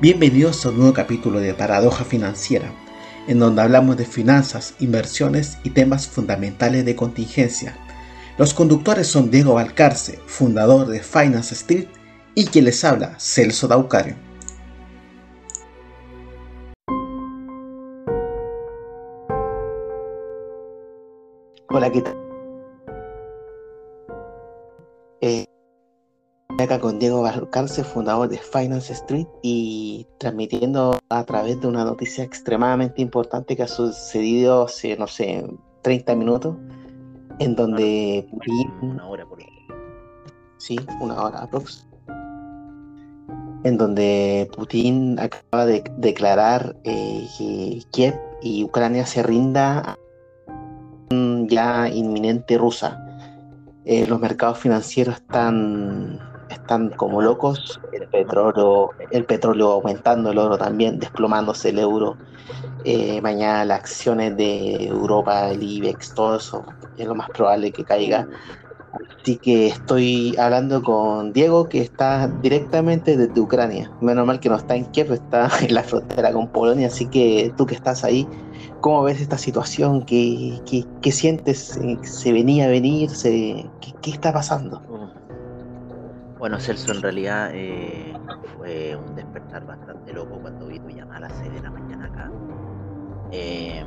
Bienvenidos 0.00 0.64
a 0.64 0.68
un 0.68 0.76
nuevo 0.76 0.92
capítulo 0.92 1.40
de 1.40 1.54
Paradoja 1.54 2.04
Financiera, 2.04 2.70
en 3.26 3.40
donde 3.40 3.62
hablamos 3.62 3.96
de 3.96 4.04
finanzas, 4.04 4.76
inversiones 4.78 5.58
y 5.64 5.70
temas 5.70 6.06
fundamentales 6.06 6.84
de 6.84 6.94
contingencia. 6.94 7.76
Los 8.38 8.54
conductores 8.54 9.08
son 9.08 9.32
Diego 9.32 9.54
Valcarce, 9.54 10.20
fundador 10.24 10.86
de 10.86 11.02
Finance 11.02 11.52
Street, 11.52 11.88
y 12.36 12.46
quien 12.46 12.66
les 12.66 12.84
habla, 12.84 13.18
Celso 13.18 13.66
Daucario. 13.66 14.14
Hola, 21.70 21.90
¿qué 21.90 22.02
tal? 22.02 22.27
Acá 26.64 26.80
con 26.80 26.98
Diego 26.98 27.22
Valcarce, 27.22 27.84
fundador 27.84 28.28
de 28.28 28.38
Finance 28.38 28.92
Street 28.92 29.28
y 29.42 30.06
transmitiendo 30.18 30.98
a 31.08 31.24
través 31.24 31.60
de 31.60 31.68
una 31.68 31.84
noticia 31.84 32.24
extremadamente 32.24 33.00
importante 33.00 33.56
que 33.56 33.62
ha 33.62 33.68
sucedido 33.68 34.64
hace, 34.64 34.96
no 34.96 35.06
sé, 35.06 35.46
30 35.82 36.16
minutos, 36.16 36.56
en 37.38 37.54
donde 37.54 38.26
Putin... 38.30 38.72
Una 38.82 39.06
hora 39.06 39.26
por 39.26 39.38
Sí, 40.56 40.76
una 41.00 41.22
hora 41.22 41.42
aprox. 41.42 41.86
En 43.62 43.78
donde 43.78 44.50
Putin 44.56 45.18
acaba 45.20 45.66
de 45.66 45.84
declarar 45.98 46.76
eh, 46.82 47.26
que 47.38 47.82
Kiev 47.92 48.14
y 48.42 48.64
Ucrania 48.64 49.06
se 49.06 49.22
rinda 49.22 49.96
ya 51.48 51.88
inminente 51.88 52.58
rusa. 52.58 53.04
Eh, 53.84 54.06
los 54.06 54.20
mercados 54.20 54.58
financieros 54.58 55.16
están 55.16 56.20
están 56.50 56.90
como 56.90 57.22
locos, 57.22 57.80
el 57.92 58.06
petróleo, 58.08 58.90
el 59.10 59.24
petróleo 59.24 59.72
aumentando, 59.72 60.30
el 60.30 60.38
oro 60.38 60.58
también, 60.58 60.98
desplomándose 60.98 61.70
el 61.70 61.78
euro. 61.78 62.16
Eh, 62.84 63.20
mañana 63.20 63.64
las 63.64 63.80
acciones 63.80 64.36
de 64.36 64.86
Europa, 64.86 65.50
el 65.50 65.62
IBEX, 65.62 66.14
todo 66.14 66.36
eso 66.36 66.64
es 66.96 67.06
lo 67.06 67.14
más 67.14 67.28
probable 67.30 67.72
que 67.72 67.84
caiga. 67.84 68.26
Así 69.20 69.36
que 69.36 69.66
estoy 69.68 70.34
hablando 70.38 70.82
con 70.82 71.32
Diego, 71.32 71.68
que 71.68 71.80
está 71.80 72.28
directamente 72.42 73.16
desde 73.16 73.40
Ucrania. 73.40 73.90
Menos 74.00 74.26
mal 74.26 74.40
que 74.40 74.48
no 74.48 74.56
está 74.56 74.76
en 74.76 74.86
Kiev, 74.86 75.12
está 75.12 75.50
en 75.60 75.74
la 75.74 75.82
frontera 75.82 76.32
con 76.32 76.48
Polonia. 76.48 76.86
Así 76.86 77.06
que 77.06 77.52
tú 77.56 77.66
que 77.66 77.74
estás 77.74 78.04
ahí, 78.04 78.26
¿cómo 78.80 79.02
ves 79.02 79.20
esta 79.20 79.36
situación? 79.36 80.04
¿Qué, 80.04 80.60
qué, 81.02 81.12
sientes? 81.12 81.78
¿Se 82.02 82.32
venía 82.32 82.64
a 82.64 82.68
venir? 82.68 83.10
¿Se, 83.10 83.68
qué, 83.80 83.92
¿Qué 84.00 84.10
está 84.10 84.32
pasando? 84.32 84.82
Bueno, 86.38 86.60
Celso, 86.60 86.92
en 86.92 87.02
realidad 87.02 87.50
eh, 87.52 88.14
fue 88.56 88.94
un 88.94 89.16
despertar 89.16 89.66
bastante 89.66 90.12
loco 90.12 90.40
cuando 90.40 90.68
vi 90.68 90.78
tu 90.78 90.88
llamada 90.88 91.16
a 91.16 91.20
las 91.28 91.38
6 91.38 91.52
de 91.52 91.60
la 91.60 91.70
mañana 91.70 92.06
acá. 92.06 92.30
Em, 93.32 93.86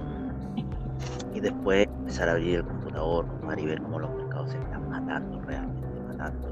y 1.33 1.39
después 1.39 1.87
empezar 1.87 2.27
a 2.27 2.33
abrir 2.33 2.57
el 2.57 2.65
computador 2.65 3.25
y 3.57 3.65
ver 3.65 3.81
cómo 3.81 3.99
los 3.99 4.13
mercados 4.15 4.51
se 4.51 4.57
están 4.57 4.89
matando, 4.89 5.41
realmente 5.41 6.01
matando. 6.01 6.49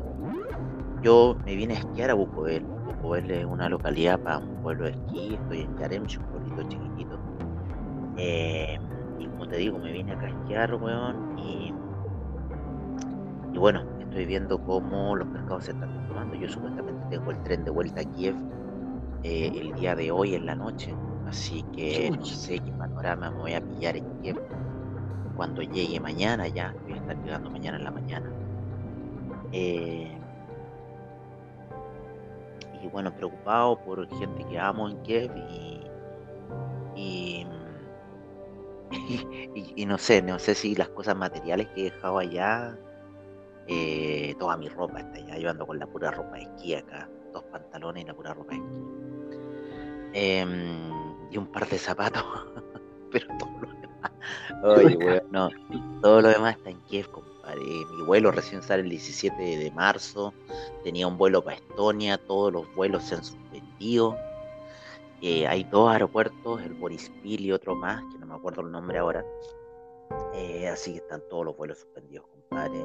Yo 1.01 1.35
me 1.43 1.55
vine 1.55 1.75
a 1.75 1.79
esquiar 1.79 2.11
a 2.11 2.13
Bukovel. 2.13 2.63
Bukovel 2.63 3.31
es 3.31 3.45
una 3.45 3.67
localidad 3.67 4.19
para 4.19 4.37
un 4.37 4.61
pueblo 4.61 4.85
de 4.85 4.91
esquí. 4.91 5.35
Estoy 5.35 5.61
en 5.61 5.77
Yaremch, 5.77 6.17
un 6.17 6.25
pueblito 6.25 6.63
chiquitito. 6.63 7.19
Em, 8.15 8.81
y 9.19 9.27
como 9.27 9.47
te 9.47 9.57
digo, 9.57 9.79
me 9.79 9.91
vine 9.91 10.13
acá 10.13 10.27
a 10.27 10.29
esquiar, 10.29 10.73
weón. 10.75 11.37
Y, 11.37 11.73
y 13.53 13.57
bueno, 13.57 13.98
estoy 14.09 14.25
viendo 14.25 14.61
cómo 14.63 15.15
los 15.15 15.27
mercados 15.27 15.65
se 15.65 15.71
están 15.71 16.07
tomando. 16.07 16.35
Yo 16.35 16.49
supuestamente 16.49 17.05
tengo 17.09 17.31
el 17.31 17.41
tren 17.43 17.63
de 17.63 17.71
vuelta 17.71 18.01
a 18.01 18.03
Kiev 18.03 18.35
eh, 19.23 19.51
el 19.53 19.73
día 19.75 19.95
de 19.95 20.11
hoy 20.11 20.35
en 20.35 20.45
la 20.45 20.55
noche, 20.55 20.93
así 21.27 21.63
que 21.75 22.09
no 22.09 22.25
sé 22.25 22.59
qué 22.59 22.71
panorama 22.71 23.29
me 23.29 23.37
voy 23.37 23.53
a 23.53 23.61
pillar 23.61 23.97
en 23.97 24.05
Kiev 24.21 24.41
cuando 25.35 25.61
llegue 25.61 25.99
mañana 25.99 26.47
ya. 26.47 26.73
Voy 26.83 26.93
a 26.93 26.95
estar 26.97 27.23
llegando 27.23 27.49
mañana 27.51 27.77
en 27.77 27.83
la 27.83 27.91
mañana. 27.91 28.31
Eh, 29.51 30.17
y 32.81 32.87
bueno, 32.87 33.13
preocupado 33.15 33.79
por 33.83 34.07
gente 34.17 34.43
que 34.45 34.59
amo 34.59 34.89
en 34.89 34.97
Kiev 35.03 35.31
y, 35.35 35.81
y, 36.95 37.47
y, 39.75 39.85
no 39.85 39.99
sé, 39.99 40.23
no 40.23 40.39
sé 40.39 40.55
si 40.55 40.75
las 40.75 40.89
cosas 40.89 41.15
materiales 41.15 41.67
que 41.75 41.81
he 41.81 41.91
dejado 41.91 42.17
allá 42.17 42.75
eh, 43.71 44.33
toda 44.39 44.57
mi 44.57 44.67
ropa 44.67 44.99
está 44.99 45.19
ya, 45.19 45.37
yo 45.37 45.47
ando 45.47 45.67
con 45.67 45.77
la 45.77 45.85
pura 45.85 46.09
ropa 46.09 46.37
de 46.37 46.41
esquí 46.41 46.73
acá, 46.73 47.07
dos 47.31 47.43
pantalones 47.43 48.03
y 48.03 48.07
la 48.07 48.15
pura 48.15 48.33
ropa 48.33 48.55
de 48.55 48.57
esquí. 48.57 48.77
Em, 50.13 51.29
y 51.29 51.37
un 51.37 51.45
par 51.51 51.69
de 51.69 51.77
zapatos, 51.77 52.23
pero 53.11 53.27
todo 53.37 53.51
lo 53.61 53.73
demás, 53.79 54.11
oye, 54.63 55.21
no, 55.31 55.49
todo 56.01 56.21
lo 56.21 56.29
demás 56.29 56.57
está 56.57 56.71
en 56.71 56.79
Kiev, 56.81 57.11
compadre. 57.11 57.61
Mi 57.61 58.05
vuelo 58.05 58.31
recién 58.31 58.63
sale 58.63 58.81
el 58.81 58.89
17 58.89 59.35
de 59.39 59.71
marzo, 59.71 60.33
tenía 60.83 61.05
un 61.05 61.19
vuelo 61.19 61.43
para 61.43 61.57
Estonia, 61.57 62.17
todos 62.17 62.51
los 62.51 62.75
vuelos 62.75 63.03
se 63.03 63.15
han 63.15 63.23
suspendido. 63.23 64.17
Eh, 65.21 65.45
hay 65.45 65.63
dos 65.65 65.91
aeropuertos, 65.91 66.63
el 66.63 66.73
Borispil 66.73 67.41
y 67.41 67.51
otro 67.51 67.75
más, 67.75 68.01
que 68.11 68.17
no 68.17 68.25
me 68.25 68.33
acuerdo 68.33 68.61
el 68.61 68.71
nombre 68.71 68.97
ahora. 68.97 69.23
Eh, 70.33 70.67
así 70.67 70.93
que 70.93 70.97
están 70.97 71.21
todos 71.29 71.45
los 71.45 71.55
vuelos 71.55 71.77
suspendidos, 71.77 72.25
compadre 72.27 72.83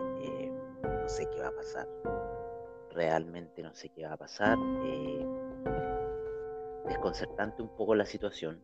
no 1.04 1.10
sé 1.10 1.28
qué 1.28 1.38
va 1.38 1.48
a 1.48 1.54
pasar. 1.54 1.87
Realmente 2.92 3.62
no 3.62 3.75
sé 3.75 3.91
qué 3.91 4.06
va 4.06 4.15
a 4.15 4.16
pasar. 4.16 4.56
Eh, 4.84 5.26
desconcertante 6.87 7.60
un 7.60 7.69
poco 7.76 7.94
la 7.94 8.06
situación. 8.06 8.59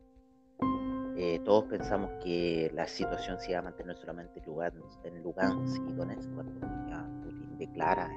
Eh, 1.19 1.39
todos 1.45 1.65
pensamos 1.65 2.11
que 2.25 2.71
la 2.73 2.87
situación 2.87 3.39
se 3.41 3.51
iba 3.51 3.61
a 3.61 3.63
mantener 3.63 3.95
solamente 3.99 4.41
en 5.05 5.23
Lugansk, 5.23 5.83
y 5.87 5.93
Donetsk 5.93 6.35
cuando 6.35 6.61
Putin 7.23 7.59
declara 7.59 8.09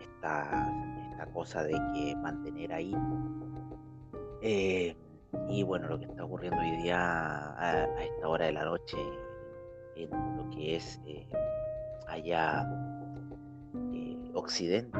esta, 0.00 0.72
esta, 1.10 1.26
cosa 1.34 1.62
de 1.64 1.72
que 1.72 2.16
mantener 2.16 2.72
ahí. 2.72 2.96
Eh, 4.40 4.96
y 5.50 5.62
bueno, 5.62 5.88
lo 5.88 5.98
que 5.98 6.06
está 6.06 6.24
ocurriendo 6.24 6.58
hoy 6.58 6.82
día 6.82 6.96
a, 6.98 7.84
esta 8.02 8.28
hora 8.28 8.46
de 8.46 8.52
la 8.52 8.64
noche 8.64 8.96
en 9.96 10.10
lo 10.38 10.48
que 10.48 10.76
es 10.76 10.98
allá 12.12 12.66
eh, 13.94 14.30
occidente, 14.34 14.98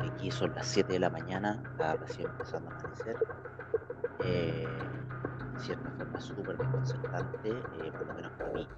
aquí 0.00 0.30
son 0.30 0.52
las 0.54 0.66
7 0.66 0.92
de 0.92 0.98
la 0.98 1.10
mañana, 1.10 1.62
está 1.70 1.94
recién 1.94 2.28
empezando 2.28 2.70
a 2.70 2.78
amanecer. 2.78 3.16
Eh, 4.24 4.66
de 5.54 5.60
cierta 5.60 5.90
forma 5.90 6.20
súper 6.20 6.58
desconcertante, 6.58 7.50
eh, 7.50 7.92
por 7.92 8.06
lo 8.06 8.14
menos 8.14 8.32
para 8.32 8.52
mí. 8.52 8.68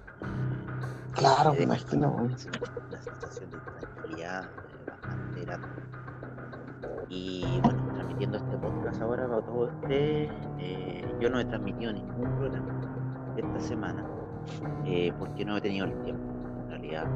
Claro, 1.13 1.53
me 1.53 1.63
imagino. 1.63 2.11
Una, 2.11 2.37
sensación 2.37 3.49
de 3.49 3.57
tranquilidad 3.57 4.49
bastante 4.87 5.41
grande. 5.41 5.67
Y 7.09 7.59
bueno, 7.63 7.93
transmitiendo 7.93 8.37
este 8.37 8.57
podcast 8.57 9.01
ahora 9.01 9.27
para 9.27 9.41
todos 9.41 9.71
ustedes, 9.81 10.31
yo 11.19 11.29
no 11.29 11.39
he 11.39 11.45
transmitido 11.45 11.93
ningún 11.93 12.35
programa 12.37 12.79
esta 13.35 13.59
semana 13.59 14.05
porque 15.19 15.45
no 15.45 15.57
he 15.57 15.61
tenido 15.61 15.85
el 15.85 16.01
tiempo, 16.03 16.23
en 16.63 16.69
realidad 16.69 17.07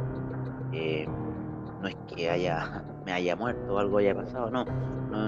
eh, 0.76 1.08
no 1.82 1.88
es 1.88 1.96
que 2.08 2.30
haya 2.30 2.84
me 3.06 3.14
haya 3.14 3.36
muerto 3.36 3.74
o 3.74 3.78
algo 3.78 3.98
haya 3.98 4.16
pasado, 4.16 4.50
no, 4.50 4.66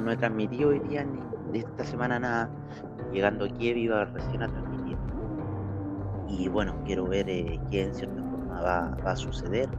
no, 0.02 0.12
he 0.12 0.18
transmitido 0.18 0.70
hoy 0.70 0.80
día 0.80 1.06
ni 1.06 1.20
de 1.54 1.60
esta 1.60 1.84
semana 1.84 2.20
nada. 2.20 2.50
Llegando 3.14 3.46
aquí 3.46 3.70
iba 3.70 4.06
recién 4.06 4.44
a 4.44 4.48
transmitir. 4.48 4.98
Y 6.28 6.50
bueno, 6.50 6.76
quiero 6.86 7.06
ver 7.06 7.30
eh, 7.30 7.60
qué 7.72 7.84
en 7.84 7.96
cierta 7.96 8.22
forma 8.22 8.62
va, 8.62 8.98
a 9.06 9.16
suceder. 9.16 9.70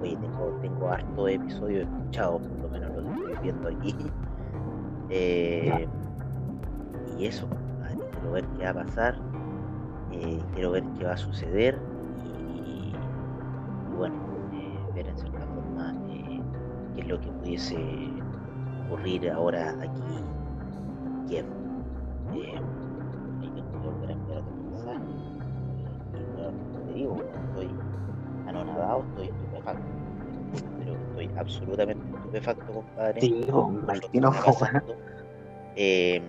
Oye, 0.00 0.16
tengo, 0.16 0.58
tengo 0.60 0.88
harto 0.88 1.28
episodios 1.28 1.88
escuchados, 1.88 2.42
por 2.42 2.58
lo 2.60 2.68
menos 2.68 2.94
lo 2.94 3.10
estoy 3.14 3.36
viendo 3.42 3.68
aquí. 3.68 3.94
Eh, 5.14 5.86
y 7.18 7.26
eso, 7.26 7.46
quiero 8.12 8.32
ver 8.32 8.46
qué 8.56 8.64
va 8.64 8.70
a 8.70 8.84
pasar, 8.84 9.14
quiero 10.54 10.70
ver 10.70 10.84
qué 10.98 11.04
va 11.04 11.12
a 11.12 11.16
suceder. 11.18 11.78
Qué 16.94 17.00
es 17.02 17.08
lo 17.08 17.20
que 17.20 17.28
pudiese 17.28 17.76
ocurrir 18.86 19.30
ahora 19.30 19.70
aquí 19.80 20.02
en 20.16 21.26
Kiev. 21.28 21.46
Eh, 22.34 22.54
hay 23.40 23.48
que 23.48 23.62
volver 23.84 24.12
a 24.12 24.22
te 26.86 26.98
digo, 26.98 27.16
estoy 27.48 27.70
anonadado, 28.46 29.04
estoy 29.10 29.26
estupefacto. 29.28 29.82
Pero 30.78 30.92
estoy 30.92 31.30
absolutamente 31.38 32.04
estupefacto, 32.16 32.72
compadre. 32.72 33.20
Sí, 33.20 33.46
Martino, 33.86 34.32
eh, 35.76 36.20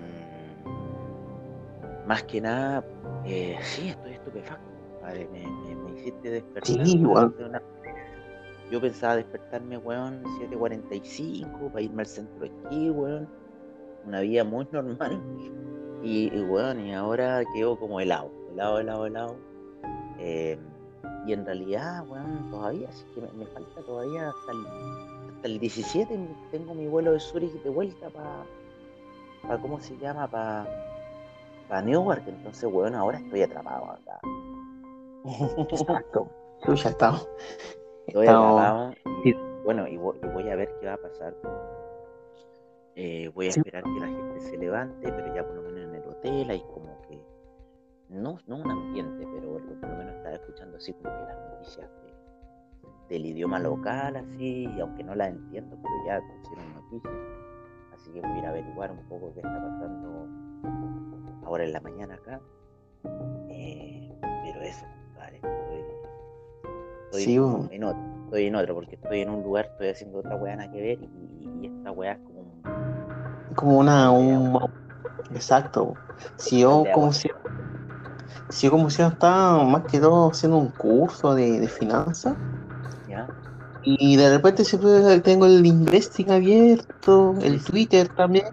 más 2.07 2.23
que 2.23 2.41
nada, 2.41 2.83
eh, 3.25 3.57
sí, 3.61 3.89
estoy 3.89 4.13
estupefacto, 4.13 4.63
compadre. 4.91 5.27
Me, 5.31 5.45
me, 5.45 5.75
me 5.75 5.99
hiciste 5.99 6.29
despertar. 6.29 6.85
Sí, 6.85 6.97
igual. 6.97 7.35
Una 7.39 7.61
yo 8.73 8.81
pensaba 8.81 9.17
despertarme, 9.17 9.77
weón, 9.77 10.23
7.45 10.49 11.71
para 11.71 11.81
irme 11.81 12.01
al 12.01 12.07
centro 12.07 12.39
de 12.39 12.47
esquí, 12.47 12.89
weón. 12.89 13.29
una 14.07 14.21
vida 14.21 14.43
muy 14.43 14.67
normal. 14.71 15.21
Y, 16.01 16.31
bueno, 16.45 16.81
y 16.81 16.91
ahora 16.91 17.43
quedo 17.53 17.77
como 17.77 17.99
helado, 17.99 18.31
helado, 18.51 18.79
helado, 18.79 19.05
helado. 19.05 19.35
Eh, 20.17 20.57
y 21.27 21.33
en 21.33 21.45
realidad, 21.45 22.03
bueno, 22.07 22.49
todavía, 22.49 22.89
así 22.89 23.05
que 23.13 23.21
me, 23.21 23.45
falta 23.45 23.79
todavía 23.85 24.29
hasta 24.29 24.51
el, 24.51 24.65
hasta 25.35 25.47
el 25.49 25.59
17, 25.59 26.27
tengo 26.49 26.73
mi 26.73 26.87
vuelo 26.87 27.11
de 27.11 27.19
Zurich 27.19 27.53
de 27.61 27.69
vuelta 27.69 28.09
para, 28.09 28.43
para 29.43 29.61
¿cómo 29.61 29.79
se 29.79 29.95
llama? 29.99 30.27
Para 30.27 30.67
para 31.69 31.83
Newark. 31.83 32.27
Entonces, 32.27 32.69
bueno, 32.71 32.97
ahora 32.97 33.19
estoy 33.19 33.43
atrapado 33.43 33.91
acá. 33.91 34.19
Exacto. 35.69 36.27
Tú 36.65 36.73
ya 36.73 36.89
estamos. 36.89 37.27
Estoy 38.07 38.27
atrapado. 38.27 38.93
Y, 39.23 39.33
bueno, 39.63 39.87
y 39.87 39.97
voy, 39.97 40.49
a 40.49 40.55
ver 40.55 40.73
qué 40.79 40.87
va 40.87 40.93
a 40.93 40.97
pasar. 40.97 41.35
Eh, 42.95 43.31
voy 43.33 43.47
a 43.47 43.49
esperar 43.49 43.83
que 43.83 43.99
la 43.99 44.07
gente 44.07 44.39
se 44.39 44.57
levante, 44.57 45.11
pero 45.11 45.33
ya 45.33 45.45
por 45.45 45.55
lo 45.55 45.61
menos 45.63 45.89
en 45.89 45.95
el 45.95 46.07
hotel 46.07 46.49
hay 46.49 46.61
como 46.61 47.01
que. 47.07 47.21
No, 48.09 48.37
no 48.45 48.57
un 48.57 48.69
ambiente, 48.69 49.27
pero 49.33 49.53
por 49.53 49.89
lo 49.89 49.97
menos 49.97 50.15
estaba 50.15 50.35
escuchando 50.35 50.77
así 50.77 50.93
como 50.93 51.05
que 51.05 51.23
las 51.25 51.51
noticias 51.51 51.89
del 53.09 53.25
idioma 53.25 53.59
local, 53.59 54.15
así, 54.15 54.67
y 54.75 54.79
aunque 54.79 55.03
no 55.03 55.15
las 55.15 55.29
entiendo, 55.29 55.77
pero 55.81 55.93
ya 56.05 56.21
pusieron 56.41 56.73
noticias. 56.75 57.13
Así 57.93 58.11
que 58.11 58.21
voy 58.21 58.31
a 58.31 58.37
ir 58.37 58.45
a 58.45 58.49
averiguar 58.49 58.91
un 58.91 59.07
poco 59.07 59.33
qué 59.33 59.39
está 59.39 59.61
pasando 59.61 60.27
ahora 61.45 61.63
en 61.63 61.73
la 61.73 61.81
mañana 61.81 62.15
acá. 62.15 62.41
Eh, 63.49 64.11
pero 64.21 64.61
eso, 64.61 64.85
vale, 65.15 65.37
estoy, 65.37 65.83
en 67.19 67.83
otro, 67.83 68.01
estoy 68.25 68.45
en 68.47 68.55
otro, 68.55 68.75
porque 68.75 68.95
estoy 68.95 69.21
en 69.21 69.29
un 69.29 69.43
lugar, 69.43 69.65
estoy 69.71 69.89
haciendo 69.89 70.19
otra 70.19 70.35
weá 70.35 70.55
nada 70.55 70.71
que 70.71 70.81
ver 70.81 70.99
y, 71.01 71.67
esta 71.67 71.91
weá 71.91 72.13
es 72.13 72.19
como 72.19 72.39
un... 72.39 73.55
Como 73.55 73.77
una... 73.79 74.11
Un... 74.11 74.59
Exacto. 75.33 75.93
Si 76.37 76.61
yo 76.61 76.83
como 76.93 77.13
si... 77.13 77.29
Si 78.49 78.67
yo 78.67 78.71
como 78.71 78.89
si 78.89 79.01
estaba 79.01 79.63
más 79.63 79.85
que 79.85 79.99
todo 79.99 80.29
haciendo 80.29 80.57
un 80.57 80.69
curso 80.69 81.33
de, 81.33 81.59
de 81.59 81.67
finanzas. 81.67 82.35
Y 83.85 84.15
de 84.15 84.29
repente 84.29 84.63
siempre 84.63 85.19
tengo 85.19 85.45
el 85.45 85.65
Investing 85.65 86.31
abierto, 86.31 87.35
el 87.41 87.61
Twitter 87.61 88.07
también, 88.07 88.45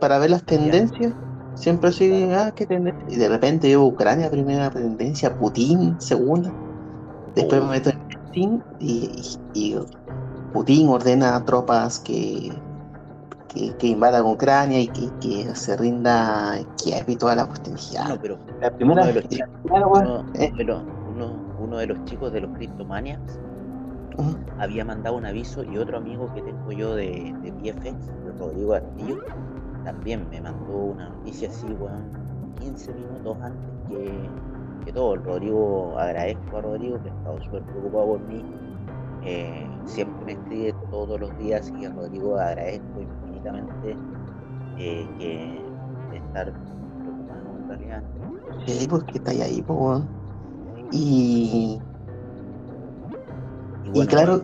para 0.00 0.18
ver 0.18 0.30
las 0.30 0.44
tendencias. 0.44 1.12
Siempre 1.54 1.90
así, 1.90 2.28
ah, 2.32 2.52
qué 2.54 2.66
tendencia. 2.66 3.04
Y 3.08 3.16
de 3.16 3.28
repente 3.28 3.66
veo 3.66 3.84
Ucrania, 3.84 4.30
primera 4.30 4.70
tendencia, 4.70 5.36
Putin, 5.36 6.00
segunda. 6.00 6.52
Después 7.36 7.62
me 7.62 7.68
meto 7.68 7.90
en 7.90 7.98
Putin 8.08 8.64
y, 8.80 9.76
Putin 10.52 10.88
ordena 10.88 11.36
a 11.36 11.44
tropas 11.44 12.00
que, 12.00 12.50
que, 13.78 13.86
invadan 13.86 14.24
Ucrania 14.24 14.80
y 14.80 14.88
que, 14.88 15.54
se 15.54 15.76
rinda 15.76 16.58
Kiev 16.82 17.04
y 17.08 17.16
toda 17.16 17.36
la 17.36 17.46
cuestión. 17.46 17.76
No, 18.08 18.18
pero 18.20 18.38
la 18.60 18.70
primera 18.70 19.02
uno 19.02 19.06
de 19.06 19.20
los 19.20 19.28
chicos, 19.28 19.48
uno, 19.64 20.24
eh. 20.34 20.52
uno, 21.60 21.76
de 21.76 21.86
los 21.86 22.04
chicos 22.06 22.32
de 22.32 22.40
los 22.40 22.56
Cryptomaniacs 22.56 23.38
había 24.58 24.84
mandado 24.86 25.16
un 25.16 25.26
aviso 25.26 25.62
y 25.62 25.76
otro 25.76 25.98
amigo 25.98 26.32
que 26.34 26.40
tengo 26.40 26.72
yo 26.72 26.94
de, 26.94 27.34
de 27.42 27.52
PFX, 27.52 27.96
Rodrigo 28.38 28.72
Artillo, 28.72 29.18
también 29.84 30.26
me 30.30 30.40
mandó 30.40 30.72
una 30.72 31.10
noticia 31.10 31.50
así, 31.50 31.66
weón, 31.66 32.10
15 32.60 32.94
minutos 32.94 33.36
antes 33.42 33.60
que, 33.88 34.10
todo. 34.92 35.14
El 35.14 35.24
Rodrigo, 35.24 35.98
agradezco 35.98 36.56
a 36.56 36.60
Rodrigo 36.62 37.02
que 37.02 37.08
ha 37.08 37.12
estado 37.12 37.42
súper 37.42 37.62
preocupado 37.62 38.06
por 38.06 38.20
mí. 38.20 38.44
Eh, 39.24 39.68
siempre 39.84 40.24
me 40.24 40.32
escribe 40.32 40.74
todos 40.90 41.20
los 41.20 41.36
días 41.38 41.72
y 41.80 41.84
a 41.84 41.90
Rodrigo 41.90 42.38
agradezco 42.38 43.00
infinitamente 43.00 43.96
eh, 44.78 45.06
que 45.18 46.16
estar 46.16 46.52
preocupado 46.52 47.58
en 47.58 47.68
realidad. 47.68 48.02
Sí, 48.66 48.86
pues 48.88 49.02
que 49.04 49.18
está 49.18 49.30
ahí, 49.32 49.62
pues, 49.62 50.02
Y, 50.92 51.80
y, 53.92 54.06
claro, 54.06 54.42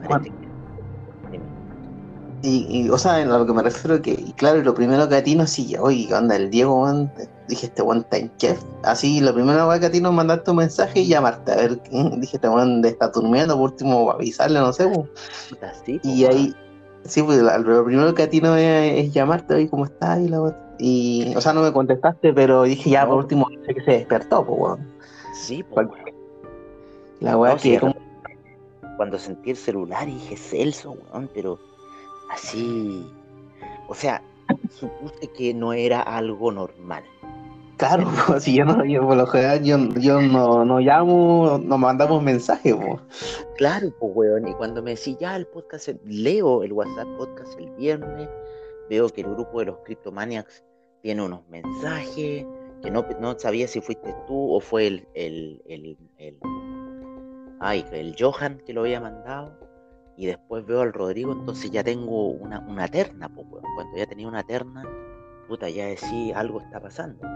y, 2.45 2.89
o 2.91 2.99
sea, 2.99 3.21
en 3.21 3.29
lo 3.29 3.47
que 3.47 3.53
me 3.53 3.63
refiero 3.63 4.03
que, 4.03 4.17
claro, 4.37 4.61
lo 4.63 4.75
primero 4.75 5.09
que 5.09 5.17
a 5.17 5.23
ti 5.23 5.37
no 5.37 5.47
sí, 5.47 5.77
oye, 5.79 6.07
¿qué 6.09 6.15
onda? 6.15 6.35
El 6.35 6.51
Diego, 6.51 6.89
dije, 7.49 7.67
este 7.67 7.83
está 7.83 8.17
en 8.17 8.37
chef. 8.37 8.61
Así, 8.83 9.21
lo 9.21 9.33
primero 9.33 9.69
que 9.79 9.87
a 9.87 9.91
ti 9.91 10.01
no 10.01 10.11
mandaste 10.11 10.51
un 10.51 10.57
mensaje 10.57 11.01
y 11.01 11.09
llamarte, 11.09 11.53
a 11.53 11.57
ver, 11.57 11.83
dije, 11.91 12.37
este 12.37 12.49
weón 12.49 12.85
está 12.85 13.09
durmiendo, 13.09 13.55
por 13.57 13.71
último, 13.71 14.11
avisarle, 14.11 14.59
no 14.59 14.73
sé, 14.73 14.91
y 16.03 16.25
ahí, 16.25 16.55
sí, 17.05 17.23
pues, 17.23 17.41
lo 17.41 17.85
primero 17.85 18.13
que 18.15 18.25
a 18.25 18.31
ti 18.31 18.41
no 18.41 18.57
es 18.57 19.13
llamarte, 19.13 19.55
oye, 19.55 19.71
¿cómo 19.71 19.85
estás? 19.85 20.19
Y, 20.19 20.29
la, 20.29 20.57
y, 20.79 21.35
o 21.37 21.41
sea, 21.41 21.53
no 21.53 21.63
me 21.63 21.73
contestaste, 21.73 22.33
pero 22.33 22.65
dije, 22.65 22.91
ya, 22.91 23.07
por 23.07 23.19
último, 23.19 23.47
sé 23.67 23.75
que 23.75 23.85
se 23.85 23.91
despertó, 23.93 24.45
pues, 24.45 24.61
weón. 24.61 24.93
Sí, 25.35 25.63
pues. 25.63 25.87
La 27.21 27.39
weá 27.39 27.57
que, 27.57 27.81
Cuando 28.97 29.17
sentí 29.17 29.51
el 29.51 29.57
celular 29.57 30.09
y 30.09 30.15
dije, 30.15 30.37
Celso, 30.37 30.97
weón, 31.13 31.31
pero 31.33 31.59
así, 32.33 33.07
o 33.89 33.95
sea, 33.95 34.23
supuse 34.71 35.29
que 35.37 35.55
no 35.55 35.73
era 35.73 36.01
algo 36.01 36.51
normal. 36.53 37.05
Claro, 37.77 38.07
pues, 38.27 38.45
si 38.45 38.55
yo 38.57 38.65
no, 38.65 38.85
yo, 38.85 39.03
por 39.03 39.17
lo 39.17 39.27
general, 39.27 39.63
yo, 39.65 39.79
no, 40.21 40.65
no, 40.65 40.81
llamo, 40.81 41.61
nos 41.63 41.79
mandamos 41.79 42.23
mensajes, 42.23 42.75
pues. 42.75 43.01
Claro, 43.57 43.93
pues, 43.99 44.13
weón, 44.15 44.49
y 44.49 44.55
cuando 44.55 44.83
me 44.83 44.95
decís, 44.95 45.17
ya, 45.19 45.37
el 45.37 45.47
podcast, 45.47 45.89
leo 46.05 46.63
el 46.63 46.73
WhatsApp 46.73 47.09
podcast 47.19 47.59
el 47.59 47.71
viernes, 47.71 48.29
veo 48.89 49.09
que 49.09 49.23
el 49.23 49.35
grupo 49.35 49.61
de 49.61 49.67
los 49.67 49.79
Cryptomaniacs 49.85 50.63
tiene 51.03 51.23
unos 51.23 51.41
mensajes, 51.49 52.47
que 52.83 52.91
no, 52.91 53.05
no 53.21 53.39
sabía 53.39 53.69
si 53.69 53.81
fuiste 53.81 54.15
tú 54.27 54.55
o 54.55 54.61
fue 54.61 54.87
el, 54.87 55.09
el, 55.15 55.63
el, 55.67 55.97
el, 56.19 56.37
ay, 57.61 57.85
el 57.93 58.15
Johan 58.19 58.61
que 58.67 58.73
lo 58.73 58.83
había 58.83 59.01
mandado 59.01 59.62
y 60.17 60.27
después 60.27 60.67
veo 60.67 60.83
al 60.83 60.93
Rodrigo, 60.93 61.33
entonces 61.33 61.71
ya 61.71 61.83
tengo 61.83 62.29
una, 62.29 62.61
una 62.61 62.89
terna, 62.89 63.29
pues, 63.29 63.47
cuando 63.75 63.97
ya 63.97 64.07
tenía 64.07 64.29
una 64.29 64.43
terna, 64.43 64.85
puta, 65.49 65.69
ya 65.69 65.87
decía 65.87 66.39
algo 66.39 66.61
está 66.61 66.81
pasando. 66.81 67.27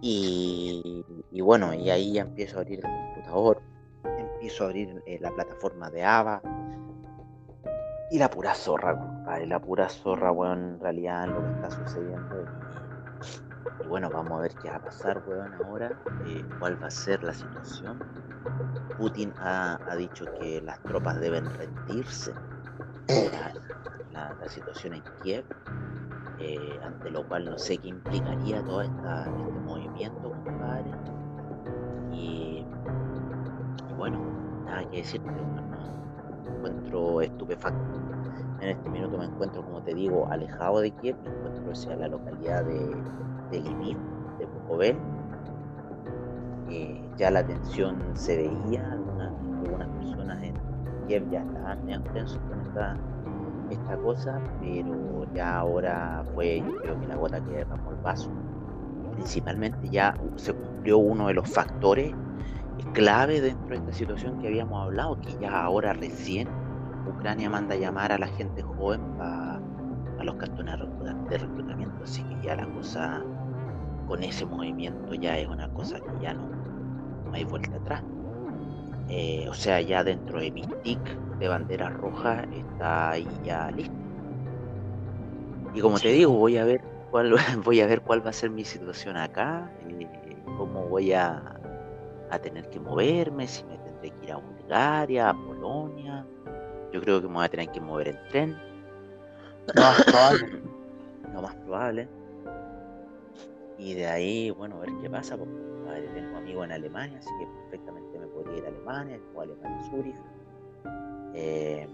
Y, 0.00 1.04
y, 1.30 1.40
bueno, 1.40 1.72
y 1.74 1.90
ahí 1.90 2.12
ya 2.12 2.22
empiezo 2.22 2.58
a 2.58 2.60
abrir 2.60 2.80
el 2.84 2.90
computador, 2.90 3.62
empiezo 4.04 4.64
a 4.64 4.66
abrir 4.66 5.02
eh, 5.06 5.18
la 5.20 5.30
plataforma 5.30 5.90
de 5.90 6.04
AVA, 6.04 6.42
y 8.10 8.18
la 8.18 8.30
pura 8.30 8.54
zorra, 8.54 8.96
compadre, 8.96 9.46
la 9.46 9.58
pura 9.58 9.88
zorra, 9.88 10.30
weón, 10.30 10.74
en 10.74 10.80
realidad 10.80 11.26
lo 11.26 11.42
que 11.42 11.50
está 11.52 11.70
sucediendo. 11.70 12.44
Y, 13.82 13.86
bueno, 13.86 14.10
vamos 14.10 14.32
a 14.32 14.42
ver 14.42 14.54
qué 14.54 14.70
va 14.70 14.76
a 14.76 14.82
pasar, 14.82 15.22
weón, 15.26 15.54
ahora, 15.64 15.92
eh, 16.26 16.44
cuál 16.58 16.82
va 16.82 16.88
a 16.88 16.90
ser 16.90 17.22
la 17.22 17.32
situación. 17.32 17.98
Putin 18.98 19.32
ha, 19.38 19.78
dicho 19.96 20.26
que 20.38 20.60
las 20.62 20.80
tropas 20.82 21.20
deben 21.20 21.46
rendirse 21.54 22.32
la, 24.12 24.34
la, 24.34 24.48
situación 24.48 24.94
en 24.94 25.02
Kiev, 25.22 25.44
eh, 26.38 26.80
ante 26.84 27.10
lo 27.10 27.26
cual 27.26 27.46
no 27.46 27.58
sé 27.58 27.78
qué 27.78 27.88
implicaría 27.88 28.62
todo 28.62 28.82
este 28.82 29.30
movimiento, 29.64 30.30
compadre. 30.44 30.90
Y, 32.12 32.64
bueno, 33.96 34.18
nada 34.64 34.88
que 34.90 34.98
decir, 34.98 35.20
me 35.22 35.32
encuentro 36.56 37.20
estupefacto. 37.20 38.04
En 38.60 38.70
este 38.70 38.88
minuto 38.88 39.18
me 39.18 39.26
encuentro, 39.26 39.62
como 39.62 39.82
te 39.82 39.94
digo, 39.94 40.26
alejado 40.30 40.80
de 40.80 40.90
Kiev, 40.92 41.16
me 41.22 41.28
encuentro 41.28 41.72
hacia 41.72 41.96
la 41.96 42.08
localidad 42.08 42.64
de, 42.64 42.96
de 43.50 43.60
Lviv, 43.60 43.98
de 44.38 44.46
Bukovel 44.46 44.96
ya 47.16 47.30
la 47.30 47.46
tensión 47.46 47.96
se 48.14 48.36
veía, 48.36 48.92
algunas, 48.92 49.32
algunas 49.64 49.88
personas 49.88 50.42
en 50.42 50.54
Kiev 51.06 51.30
ya 51.30 51.40
estaban 51.40 52.04
tensos 52.12 52.38
con 52.48 52.60
esta, 52.62 52.96
esta 53.70 53.96
cosa, 53.98 54.40
pero 54.60 55.26
ya 55.34 55.58
ahora 55.58 56.24
fue, 56.34 56.58
yo 56.58 56.76
creo 56.80 57.00
que 57.00 57.06
la 57.06 57.16
gota 57.16 57.44
que 57.44 57.52
derramó 57.52 57.90
el 57.90 57.96
vaso. 57.96 58.30
Principalmente 59.12 59.88
ya 59.88 60.16
se 60.36 60.52
cumplió 60.52 60.98
uno 60.98 61.28
de 61.28 61.34
los 61.34 61.48
factores 61.48 62.12
clave 62.92 63.40
dentro 63.40 63.68
de 63.68 63.76
esta 63.76 63.92
situación 63.92 64.38
que 64.40 64.48
habíamos 64.48 64.82
hablado, 64.82 65.20
que 65.20 65.36
ya 65.40 65.64
ahora 65.64 65.92
recién 65.92 66.48
Ucrania 67.06 67.48
manda 67.48 67.74
a 67.74 67.78
llamar 67.78 68.12
a 68.12 68.18
la 68.18 68.26
gente 68.26 68.62
joven 68.62 69.00
para 69.16 69.60
a 70.18 70.24
los 70.24 70.36
cantones 70.36 70.78
de 71.28 71.38
reclutamiento, 71.38 72.04
así 72.04 72.22
que 72.22 72.46
ya 72.46 72.56
la 72.56 72.66
cosa 72.66 73.22
con 74.06 74.22
ese 74.22 74.44
movimiento 74.46 75.14
ya 75.14 75.38
es 75.38 75.48
una 75.48 75.68
cosa 75.68 75.98
que 76.00 76.22
ya 76.22 76.34
no, 76.34 76.48
hay 77.32 77.44
vuelta 77.44 77.76
atrás. 77.76 78.02
Eh, 79.08 79.46
o 79.48 79.54
sea, 79.54 79.80
ya 79.80 80.02
dentro 80.02 80.40
de 80.40 80.50
mi 80.50 80.62
stick 80.62 81.18
de 81.38 81.48
bandera 81.48 81.90
roja 81.90 82.44
está 82.52 83.10
ahí 83.10 83.28
ya 83.42 83.70
listo. 83.70 83.94
Y 85.74 85.80
como 85.80 85.98
te 85.98 86.08
digo, 86.08 86.32
voy 86.32 86.56
a 86.56 86.64
ver 86.64 86.80
cuál 87.10 87.34
voy 87.64 87.80
a 87.80 87.86
ver 87.86 88.00
cuál 88.00 88.24
va 88.24 88.30
a 88.30 88.32
ser 88.32 88.50
mi 88.50 88.64
situación 88.64 89.16
acá, 89.16 89.70
eh, 89.88 90.36
cómo 90.56 90.86
voy 90.86 91.12
a, 91.12 91.42
a, 92.30 92.38
tener 92.38 92.68
que 92.70 92.80
moverme, 92.80 93.46
si 93.46 93.64
me 93.64 93.76
tendré 93.78 94.10
que 94.10 94.26
ir 94.26 94.32
a 94.32 94.36
Bulgaria, 94.36 95.30
a 95.30 95.34
Polonia. 95.34 96.24
Yo 96.92 97.00
creo 97.00 97.20
que 97.20 97.26
me 97.26 97.34
voy 97.34 97.44
a 97.44 97.48
tener 97.48 97.68
que 97.70 97.80
mover 97.80 98.08
en 98.08 98.18
tren. 98.30 98.56
No, 101.32 101.42
más 101.42 101.54
probable. 101.56 102.08
Y 103.78 103.94
de 103.94 104.06
ahí, 104.06 104.50
bueno, 104.50 104.78
ver 104.78 104.90
qué 105.02 105.10
pasa, 105.10 105.36
porque 105.36 105.52
tengo 106.14 106.36
amigos 106.36 106.64
en 106.64 106.72
Alemania, 106.72 107.18
así 107.18 107.30
que 107.38 107.46
perfectamente 107.46 108.18
me 108.18 108.26
podría 108.28 108.58
ir 108.58 108.64
a 108.64 108.68
Alemania, 108.68 109.20
o 109.34 109.40
a 109.40 109.42
Alemania, 109.42 109.90
Zurich, 109.90 110.16
eh, 111.34 111.86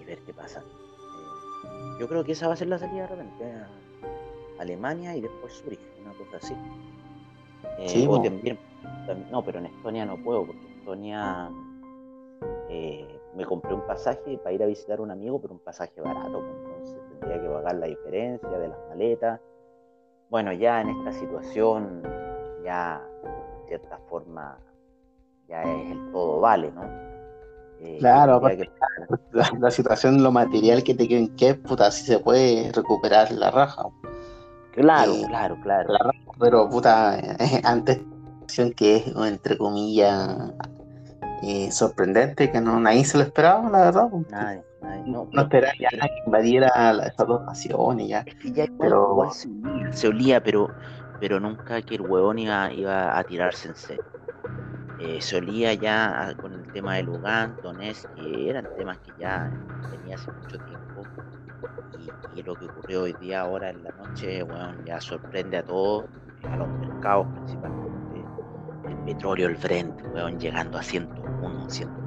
y 0.00 0.04
ver 0.04 0.18
qué 0.20 0.34
pasa. 0.34 0.60
Eh, 0.60 2.00
yo 2.00 2.08
creo 2.08 2.24
que 2.24 2.32
esa 2.32 2.46
va 2.46 2.54
a 2.54 2.56
ser 2.56 2.68
la 2.68 2.78
salida 2.78 3.02
de 3.02 3.08
repente, 3.08 3.52
Alemania 4.58 5.16
y 5.16 5.20
después 5.22 5.52
Zurich, 5.54 5.80
una 6.00 6.12
cosa 6.12 6.36
así. 6.36 6.54
Eh, 7.78 8.06
o 8.08 8.20
también, 8.20 8.58
no, 9.30 9.44
pero 9.44 9.58
en 9.58 9.66
Estonia 9.66 10.04
no 10.04 10.16
puedo, 10.22 10.46
porque 10.46 10.66
Estonia 10.78 11.50
me 13.34 13.46
compré 13.46 13.74
un 13.74 13.86
pasaje 13.86 14.38
para 14.38 14.52
ir 14.52 14.62
a 14.62 14.66
visitar 14.66 14.98
a 14.98 15.02
un 15.02 15.10
amigo, 15.10 15.40
pero 15.40 15.54
un 15.54 15.60
pasaje 15.60 16.00
barato, 16.00 16.40
pues, 16.40 16.54
entonces 16.56 17.18
tendría 17.18 17.40
que 17.40 17.48
pagar 17.48 17.74
la 17.76 17.86
diferencia 17.86 18.58
de 18.58 18.68
las 18.68 18.78
maletas. 18.88 19.40
Bueno, 20.32 20.50
ya 20.54 20.80
en 20.80 20.88
esta 20.88 21.12
situación, 21.12 22.02
ya 22.64 23.02
de 23.22 23.68
cierta 23.68 23.98
forma, 24.08 24.56
ya 25.46 25.62
es 25.62 25.90
el 25.90 26.10
todo 26.10 26.40
vale, 26.40 26.72
¿no? 26.72 26.84
Eh, 27.80 27.98
claro, 27.98 28.40
la, 29.60 29.70
situación, 29.70 30.22
lo 30.22 30.32
material 30.32 30.82
que 30.84 30.94
te 30.94 31.06
queden 31.06 31.36
que 31.36 31.54
puta, 31.54 31.90
si 31.90 32.06
se 32.06 32.18
puede 32.18 32.72
recuperar 32.72 33.30
la 33.30 33.50
raja. 33.50 33.82
Claro, 34.72 35.12
eh, 35.12 35.24
claro, 35.28 35.58
claro. 35.62 35.92
pero 36.40 36.66
puta, 36.70 37.18
antes 37.64 38.00
que 38.74 38.96
es, 38.96 39.06
entre 39.14 39.58
comillas, 39.58 40.34
eh, 41.42 41.70
sorprendente, 41.70 42.50
que 42.50 42.58
no 42.62 42.80
nadie 42.80 43.04
se 43.04 43.18
lo 43.18 43.24
esperaba, 43.24 43.68
la 43.68 43.80
verdad. 43.80 44.08
Nadie, 44.30 44.64
no, 45.06 45.28
esperaba 45.32 45.72
ya 45.78 45.88
que 45.90 46.22
invadiera 46.26 46.68
esas 47.06 47.26
dos 47.26 47.44
naciones 47.44 48.08
ya. 48.08 48.24
pero... 48.78 49.30
se, 49.92 50.08
olía, 50.08 50.42
pero, 50.42 50.70
pero 51.20 51.40
nunca 51.40 51.80
que 51.82 51.96
el 51.96 52.02
huevón 52.02 52.38
iba, 52.38 52.72
iba 52.72 53.16
a 53.18 53.24
tirarse 53.24 53.68
en 53.68 53.74
serio. 53.74 54.04
Eh, 54.98 55.20
se 55.20 55.36
olía 55.36 55.74
ya 55.74 56.32
con 56.40 56.52
el 56.52 56.72
tema 56.72 56.94
de 56.94 57.02
Lugán, 57.02 57.56
Donetsk, 57.62 58.08
que 58.14 58.50
eran 58.50 58.68
temas 58.76 58.98
que 58.98 59.12
ya 59.18 59.50
venía 59.90 60.14
hace 60.14 60.30
mucho 60.30 60.58
tiempo. 60.58 61.02
Y, 62.36 62.42
lo 62.42 62.54
que 62.54 62.66
ocurrió 62.66 63.02
hoy 63.02 63.12
día, 63.20 63.40
ahora 63.42 63.70
en 63.70 63.82
la 63.82 63.90
noche, 63.90 64.42
bueno, 64.42 64.74
ya 64.84 65.00
sorprende 65.00 65.58
a 65.58 65.64
todos, 65.64 66.04
a 66.44 66.56
los 66.56 66.68
mercados 66.68 67.26
principalmente 67.34 67.92
petróleo, 69.04 69.48
el 69.48 69.56
Brent, 69.56 70.00
weón, 70.14 70.38
llegando 70.38 70.78
a 70.78 70.82
101, 70.82 71.70
101. 71.70 72.01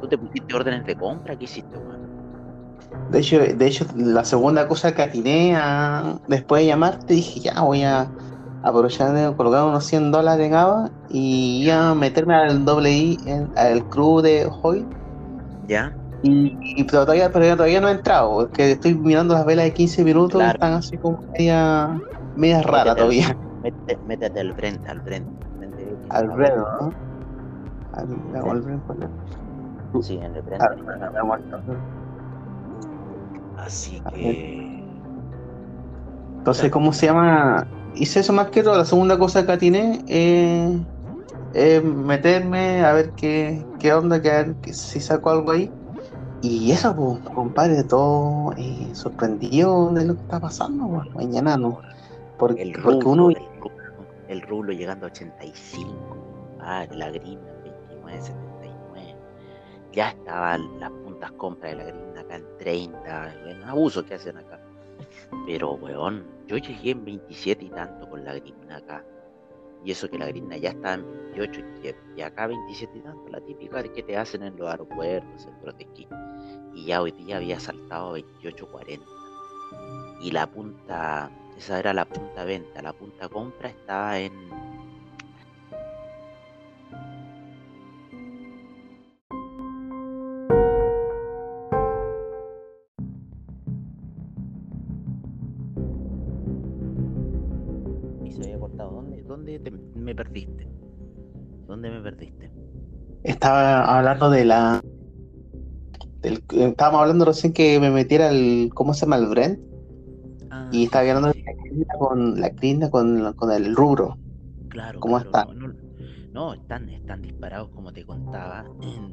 ¿Tú 0.00 0.08
te 0.08 0.18
pusiste 0.18 0.54
órdenes 0.54 0.86
de 0.86 0.94
compra? 0.94 1.36
¿Qué 1.36 1.44
hiciste, 1.44 1.76
weón? 1.76 2.10
De 3.10 3.18
hecho, 3.18 3.38
de 3.38 3.66
hecho, 3.66 3.84
la 3.96 4.24
segunda 4.24 4.68
cosa 4.68 4.94
que 4.94 5.02
atiné 5.02 5.54
a, 5.56 6.16
después 6.28 6.62
de 6.62 6.68
llamarte, 6.68 7.14
dije, 7.14 7.40
ya 7.40 7.60
voy 7.60 7.82
a 7.82 8.10
aprovechar 8.62 9.12
de 9.12 9.34
colocar 9.36 9.64
unos 9.64 9.84
100 9.84 10.12
dólares 10.12 10.46
en 10.46 10.54
ABA 10.54 10.90
y 11.08 11.64
ya 11.64 11.94
meterme 11.94 12.34
al 12.34 12.64
doble 12.64 12.92
I, 12.92 13.18
al 13.56 13.84
crew 13.88 14.20
de 14.20 14.48
Hoy. 14.62 14.86
Ya. 15.66 15.92
Y, 16.22 16.84
pero, 16.84 17.04
todavía, 17.04 17.32
pero 17.32 17.56
todavía 17.56 17.80
no 17.80 17.88
he 17.88 17.92
entrado, 17.92 18.34
porque 18.34 18.72
estoy 18.72 18.94
mirando 18.94 19.34
las 19.34 19.46
velas 19.46 19.64
de 19.64 19.72
15 19.72 20.04
minutos, 20.04 20.42
están 20.42 20.74
así 20.74 20.98
como 20.98 21.24
media, 21.32 21.98
media 22.36 22.62
rara 22.62 22.94
todavía. 22.94 23.36
Métete, 23.62 23.98
métete 24.06 24.40
al 24.40 24.52
Brent, 24.52 24.86
al 24.86 25.00
Brent. 25.00 25.26
Alfredo, 26.10 26.66
¿no? 26.80 26.94
Alfredo, 27.92 29.10
Sí, 30.02 30.18
en 30.22 30.34
el 30.36 30.42
Así 33.58 34.00
que. 34.14 34.82
Entonces, 36.38 36.70
¿cómo 36.70 36.92
se 36.92 37.06
llama? 37.06 37.66
Hice 37.94 38.20
eso 38.20 38.32
más 38.32 38.50
que 38.50 38.62
todo. 38.62 38.76
La 38.76 38.84
segunda 38.84 39.18
cosa 39.18 39.44
que 39.44 39.56
tiene 39.58 40.02
eh, 40.08 40.80
es 41.52 41.84
meterme 41.84 42.84
a 42.84 42.92
ver 42.94 43.10
qué, 43.10 43.64
qué 43.78 43.92
onda, 43.92 44.22
que 44.22 44.30
a 44.30 44.42
ver 44.44 44.56
si 44.72 45.00
saco 45.00 45.30
algo 45.30 45.50
ahí. 45.50 45.70
Y 46.42 46.72
eso, 46.72 46.96
pues, 46.96 47.18
compadre, 47.34 47.84
todo 47.84 48.52
eh, 48.56 48.88
sorprendido 48.94 49.90
de 49.92 50.06
lo 50.06 50.14
que 50.14 50.22
está 50.22 50.40
pasando, 50.40 50.88
pues, 50.88 51.14
mañana 51.14 51.58
no. 51.58 51.80
Porque, 52.38 52.62
el 52.62 52.72
porque 52.82 53.06
uno 53.06 53.28
el 54.28 54.42
rublo 54.42 54.72
llegando 54.72 55.06
a 55.06 55.10
85, 55.10 56.16
ah, 56.60 56.86
la 56.92 57.10
grinda 57.10 57.52
29, 57.64 58.20
79. 58.22 58.49
Ya 59.92 60.10
estaban 60.10 60.78
las 60.78 60.90
puntas 60.90 61.32
compras 61.32 61.72
de 61.72 61.78
la 61.78 61.84
grinda 61.84 62.20
acá 62.20 62.36
en 62.36 62.58
30, 62.58 63.50
en 63.50 63.62
abuso 63.64 64.04
que 64.04 64.14
hacen 64.14 64.36
acá. 64.36 64.60
Pero, 65.46 65.72
weón, 65.72 66.26
yo 66.46 66.56
llegué 66.56 66.90
en 66.90 67.04
27 67.04 67.64
y 67.64 67.70
tanto 67.70 68.08
con 68.08 68.24
la 68.24 68.34
grinda 68.34 68.76
acá. 68.76 69.04
Y 69.84 69.92
eso 69.92 70.08
que 70.08 70.18
la 70.18 70.26
grinda 70.26 70.56
ya 70.56 70.70
estaba 70.70 70.94
en 70.94 71.06
28 71.34 71.60
y 72.16 72.20
acá 72.20 72.46
27 72.46 72.98
y 72.98 73.00
tanto, 73.00 73.28
la 73.30 73.40
típica 73.40 73.82
que 73.82 74.02
te 74.02 74.16
hacen 74.16 74.42
en 74.42 74.56
los 74.56 74.68
aeropuertos, 74.68 75.42
centros 75.42 75.76
de 75.78 75.84
esquí. 75.84 76.06
Y 76.74 76.86
ya 76.86 77.00
hoy 77.00 77.12
día 77.12 77.38
había 77.38 77.58
saltado 77.58 78.14
a 78.14 78.18
28.40. 78.18 79.00
Y 80.20 80.30
la 80.30 80.46
punta 80.46 81.30
esa 81.60 81.78
era 81.78 81.92
la 81.92 82.06
punta 82.06 82.44
venta. 82.44 82.80
La 82.80 82.94
punta 82.94 83.28
compra 83.28 83.68
estaba 83.68 84.18
en... 84.18 84.32
¿Dónde, 99.58 99.70
dónde 99.70 100.00
me 100.00 100.14
perdiste? 100.14 100.68
¿Dónde 101.66 101.90
me 101.90 102.00
perdiste? 102.00 102.50
Estaba 103.22 103.98
hablando 103.98 104.30
de 104.30 104.44
la... 104.44 104.80
estábamos 106.22 107.00
hablando 107.00 107.24
recién 107.24 107.52
que 107.52 107.80
me 107.80 107.90
metiera 107.90 108.30
el... 108.30 108.70
¿Cómo 108.74 108.94
se 108.94 109.02
llama 109.02 109.16
el 109.16 109.26
Brent? 109.26 109.70
y 110.72 110.84
está 110.84 111.00
hablando 111.00 111.28
la 111.28 111.34
con 111.98 112.40
la 112.40 112.50
clínica 112.50 112.90
con, 112.90 113.32
con 113.34 113.50
el 113.50 113.74
rubro. 113.74 114.16
Claro, 114.68 115.00
¿Cómo 115.00 115.18
está? 115.18 115.48
No, 116.32 116.54
están, 116.54 116.88
están 116.88 117.22
disparados 117.22 117.70
como 117.70 117.92
te 117.92 118.06
contaba. 118.06 118.64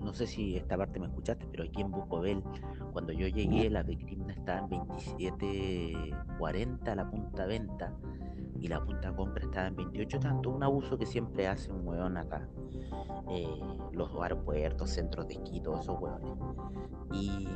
No 0.03 0.13
sé 0.13 0.27
si 0.27 0.55
esta 0.55 0.77
parte 0.77 0.99
me 0.99 1.07
escuchaste, 1.07 1.47
pero 1.49 1.63
aquí 1.63 1.81
en 1.81 1.89
Bucobel, 1.89 2.43
cuando 2.93 3.11
yo 3.11 3.27
llegué, 3.27 3.71
la 3.71 3.83
Crina 3.83 4.33
estaba 4.33 4.59
en 4.59 4.69
27.40 4.69 6.95
la 6.95 7.09
punta 7.09 7.47
venta 7.47 7.91
y 8.59 8.67
la 8.67 8.83
punta 8.83 9.15
compra 9.15 9.43
estaba 9.43 9.67
en 9.67 9.75
28 9.75 10.19
tanto. 10.19 10.49
Un 10.49 10.63
abuso 10.63 10.97
que 10.97 11.05
siempre 11.05 11.47
hace 11.47 11.71
un 11.71 11.87
hueón 11.87 12.17
acá. 12.17 12.47
Eh, 13.29 13.47
los 13.91 14.09
aeropuertos, 14.21 14.89
centros 14.89 15.27
de 15.27 15.35
esquí, 15.35 15.61
todos 15.61 15.81
esos 15.81 15.99
hueones. 15.99 16.37
Y, 17.11 17.47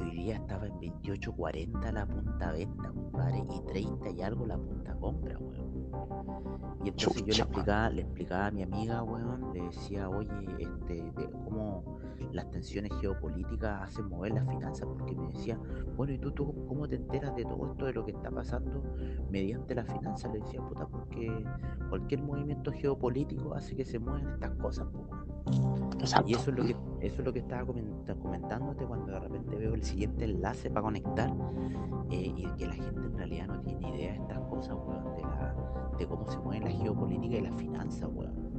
hoy 0.00 0.10
día 0.10 0.36
estaba 0.36 0.66
en 0.66 0.78
28.40 0.80 1.92
la 1.92 2.06
punta 2.06 2.52
venta, 2.52 2.90
compadre, 2.90 3.44
y 3.54 3.60
30 3.66 4.10
y 4.10 4.22
algo 4.22 4.46
la 4.46 4.56
punta 4.56 4.94
compra, 4.96 5.38
hueón. 5.38 5.72
Y 6.84 6.88
entonces 6.88 7.22
yo 7.24 7.32
le 7.32 7.42
explicaba, 7.42 7.90
le 7.90 8.02
explicaba 8.02 8.46
a 8.46 8.50
mi 8.50 8.62
amiga, 8.62 9.02
weón, 9.02 9.52
le 9.52 9.62
decía, 9.62 10.08
oye, 10.08 10.30
este, 10.58 10.94
de 10.94 11.30
cómo 11.44 11.84
las 12.32 12.50
tensiones 12.50 12.92
geopolíticas 13.00 13.88
hacen 13.88 14.08
mover 14.08 14.32
las 14.32 14.48
finanzas, 14.48 14.86
porque 14.86 15.14
me 15.14 15.28
decía, 15.28 15.58
bueno, 15.96 16.12
¿y 16.12 16.18
tú, 16.18 16.30
tú 16.32 16.66
cómo 16.66 16.88
te 16.88 16.96
enteras 16.96 17.34
de 17.34 17.44
todo 17.44 17.66
esto, 17.66 17.86
de 17.86 17.92
lo 17.92 18.04
que 18.04 18.12
está 18.12 18.30
pasando 18.30 18.82
mediante 19.30 19.74
las 19.74 19.86
finanzas? 19.86 20.32
Le 20.32 20.40
decía, 20.40 20.60
puta, 20.60 20.86
porque 20.86 21.44
cualquier 21.88 22.22
movimiento 22.22 22.72
geopolítico 22.72 23.54
hace 23.54 23.74
que 23.74 23.84
se 23.84 23.98
muevan 23.98 24.28
estas 24.28 24.50
cosas, 24.52 24.86
pues, 24.92 26.14
Y 26.26 26.34
eso 26.34 26.50
es 26.50 26.56
lo 26.56 26.64
que 26.64 26.76
eso 27.00 27.16
es 27.18 27.24
lo 27.24 27.32
que 27.32 27.40
estaba 27.40 27.64
comentándote 27.64 28.84
cuando 28.84 29.12
de 29.12 29.20
repente 29.20 29.56
veo 29.56 29.74
el 29.74 29.82
siguiente 29.82 30.24
enlace 30.24 30.70
para 30.70 30.82
conectar 30.82 31.32
eh, 32.10 32.32
y 32.36 32.46
que 32.56 32.66
la 32.66 32.74
gente 32.74 33.00
en 33.00 33.16
realidad 33.16 33.46
no 33.48 33.60
tiene 33.60 33.88
idea 33.88 34.12
de 34.12 34.18
estas 34.18 34.38
cosas, 34.40 34.76
weón, 34.86 35.16
de, 35.16 35.22
la, 35.22 35.54
de 35.98 36.06
cómo 36.06 36.26
se 36.30 36.38
mueve 36.38 36.66
la 36.66 36.70
geopolítica 36.70 37.36
y 37.36 37.40
la 37.40 37.52
finanzas, 37.52 38.08
weón. 38.12 38.51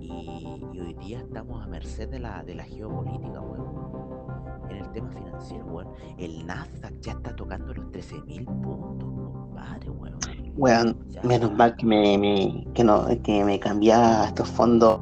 Y, 0.00 0.80
hoy 0.80 0.94
día 0.94 1.18
estamos 1.20 1.62
a 1.62 1.66
merced 1.66 2.08
de 2.08 2.18
la, 2.18 2.42
de 2.42 2.54
la 2.54 2.64
geopolítica, 2.64 3.40
weón. 3.40 4.70
En 4.70 4.76
el 4.76 4.92
tema 4.92 5.10
financiero, 5.10 5.66
weón. 5.66 5.88
El 6.18 6.46
Nasdaq 6.46 7.00
ya 7.00 7.12
está 7.12 7.36
tocando 7.36 7.74
los 7.74 7.84
13.000 7.86 8.44
puntos, 8.46 9.08
compadre, 9.32 9.90
weón. 9.90 10.18
Weón, 10.56 10.96
menos 11.22 11.52
mal 11.52 11.76
que 11.76 11.86
me, 11.86 12.66
que 12.74 12.82
no, 12.82 13.06
que 13.22 13.44
me 13.44 13.60
cambiaba 13.60 14.26
estos 14.26 14.48
fondos 14.48 15.00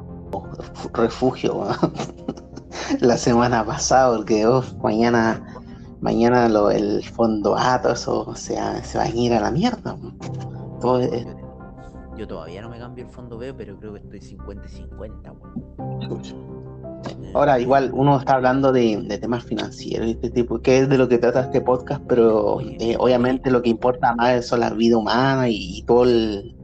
refugio, 0.93 1.55
weón. 1.55 1.93
la 2.99 3.17
semana 3.17 3.65
pasada, 3.65 4.17
porque 4.17 4.45
oh, 4.45 4.63
mañana, 4.83 5.41
mañana 6.01 6.49
lo, 6.49 6.71
el 6.71 7.03
fondo 7.05 7.55
A, 7.57 7.81
todo 7.81 7.93
eso 7.93 8.35
se, 8.35 8.57
se 8.83 8.97
va 8.97 9.05
a 9.05 9.09
ir 9.09 9.33
a 9.33 9.39
la 9.39 9.51
mierda. 9.51 9.97
Todo 10.81 10.99
es, 10.99 11.25
yo 12.19 12.27
todavía 12.27 12.61
no 12.61 12.69
me 12.69 12.77
cambio 12.77 13.05
el 13.05 13.11
fondo 13.11 13.37
B, 13.37 13.53
pero 13.53 13.77
creo 13.79 13.93
que 13.93 13.99
estoy 13.99 14.19
50 14.21 14.65
y 14.65 14.69
50, 14.69 15.33
Ahora, 17.33 17.59
igual, 17.61 17.91
uno 17.93 18.19
está 18.19 18.33
hablando 18.33 18.73
de, 18.73 19.17
temas 19.21 19.45
financieros 19.45 20.07
y 20.07 20.11
este 20.11 20.29
tipo, 20.29 20.59
que 20.59 20.79
es 20.79 20.89
de 20.89 20.97
lo 20.97 21.07
que 21.07 21.17
trata 21.17 21.41
este 21.41 21.61
podcast, 21.61 22.03
pero 22.07 22.59
eh, 22.61 22.97
obviamente 22.99 23.49
lo 23.51 23.61
que 23.61 23.69
importa 23.69 24.15
más 24.15 24.47
son 24.47 24.59
la 24.59 24.71
vida 24.71 24.97
humana 24.97 25.47
y, 25.47 25.81
todo 25.83 26.03
el, 26.03 26.55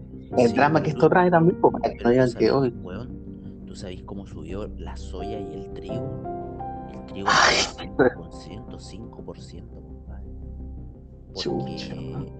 drama 0.53 0.83
que 0.83 0.89
esto 0.89 1.07
trae 1.07 1.31
también, 1.31 1.57
pues, 1.61 1.73
para 1.81 1.93
que 1.93 2.03
no 2.03 2.09
digan 2.09 2.33
que 2.33 2.51
hoy. 2.51 2.73
¿Tú 3.65 3.75
sabes 3.75 4.03
cómo 4.03 4.25
subió 4.25 4.67
la 4.77 4.97
soya 4.97 5.39
y 5.39 5.53
el 5.53 5.71
trigo? 5.73 6.23
El 6.93 7.05
trigo 7.05 7.27
con 8.17 8.29
105%, 8.31 9.69
compadre. 9.69 10.31
Porque 11.33 11.75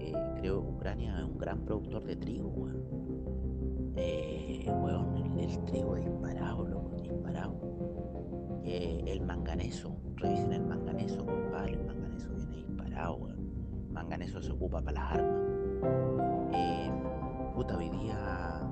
eh, 0.00 0.12
creo 0.40 0.62
que 0.62 0.68
Ucrania 0.68 1.16
es 1.18 1.24
un 1.24 1.38
gran 1.38 1.60
productor 1.64 2.04
de 2.04 2.16
trigo, 2.16 2.48
weón. 2.48 3.05
Eh, 3.96 4.64
weón, 4.66 5.38
el, 5.38 5.64
trigo 5.64 5.94
disparado, 5.94 6.66
loco, 6.66 6.96
disparado 7.02 7.66
el 8.66 9.20
manganeso, 9.22 9.96
revisen 10.16 10.52
el 10.52 10.64
manganeso, 10.64 11.24
compadre, 11.24 11.72
el 11.72 11.86
manganeso 11.86 12.28
viene 12.34 12.56
disparado, 12.56 13.28
El 13.28 13.92
manganeso 13.92 14.42
se 14.42 14.52
ocupa 14.52 14.82
para 14.82 15.00
las 15.00 15.12
armas. 15.12 15.42
Eh, 16.52 16.90
puta, 17.54 17.76
hoy 17.76 17.88
día, 17.88 18.70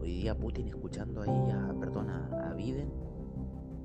hoy 0.00 0.12
día 0.12 0.36
Putin 0.36 0.68
escuchando 0.68 1.22
ahí 1.22 1.50
a, 1.50 1.74
perdona, 1.80 2.28
a 2.48 2.54
Biden, 2.54 2.92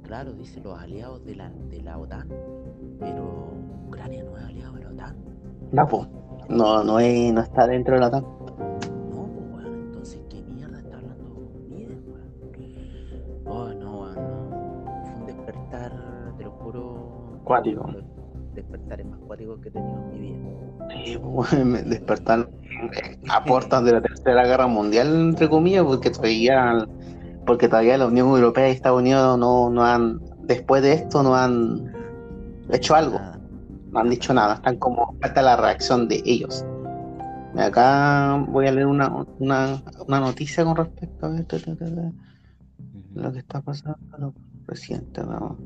claro, 0.03 0.33
dice 0.33 0.59
los 0.61 0.77
aliados 0.77 1.23
de 1.23 1.35
la, 1.35 1.49
de 1.49 1.81
la 1.81 1.97
OTAN, 1.97 2.27
pero 2.99 3.53
Ucrania 3.87 4.23
no 4.23 4.37
es 4.37 4.43
aliado 4.43 4.73
de 4.73 4.83
la 4.83 4.89
OTAN. 4.89 5.15
No, 5.71 5.87
no, 6.49 6.83
no, 6.83 6.99
es, 6.99 7.33
no 7.33 7.41
está 7.41 7.65
dentro 7.67 7.95
de 7.95 8.01
la 8.01 8.07
OTAN. 8.07 8.36
Cuático. 17.47 17.89
Despertares 18.53 19.05
más 19.05 19.19
cuáticos 19.21 19.59
que 19.61 19.69
he 19.69 19.71
tenido 19.71 20.11
en 20.11 20.21
mi 20.21 20.31
vida. 20.33 20.37
Sí, 21.05 21.15
bueno, 21.15 21.77
despertar 21.85 22.49
aportan 23.29 23.85
de 23.85 23.93
la 23.93 24.01
tercera 24.01 24.45
guerra 24.45 24.67
mundial, 24.67 25.07
entre 25.29 25.47
comillas, 25.47 25.85
porque 25.85 26.09
todavía, 26.09 26.85
porque 27.45 27.69
todavía 27.69 27.97
la 27.97 28.07
Unión 28.07 28.27
Europea 28.27 28.67
y 28.67 28.71
Estados 28.73 28.99
Unidos 28.99 29.39
no, 29.39 29.69
no 29.69 29.85
han, 29.85 30.19
después 30.43 30.81
de 30.81 30.93
esto, 30.93 31.23
no 31.23 31.35
han 31.35 31.93
hecho 32.69 32.95
algo. 32.95 33.17
No 33.91 33.99
han 33.99 34.09
dicho 34.09 34.33
nada, 34.33 34.55
están 34.55 34.75
como 34.77 35.15
falta 35.21 35.41
la 35.41 35.55
reacción 35.55 36.09
de 36.09 36.21
ellos. 36.25 36.65
Acá 37.57 38.45
voy 38.49 38.67
a 38.67 38.73
leer 38.73 38.87
una, 38.87 39.25
una, 39.39 39.81
una 40.05 40.19
noticia 40.19 40.65
con 40.65 40.75
respecto 40.75 41.27
a 41.27 41.37
esto, 41.37 41.57
lo 43.15 43.31
que 43.31 43.39
está 43.39 43.61
pasando 43.61 43.97
lo 44.17 44.33
reciente. 44.67 45.21
¿no? 45.23 45.57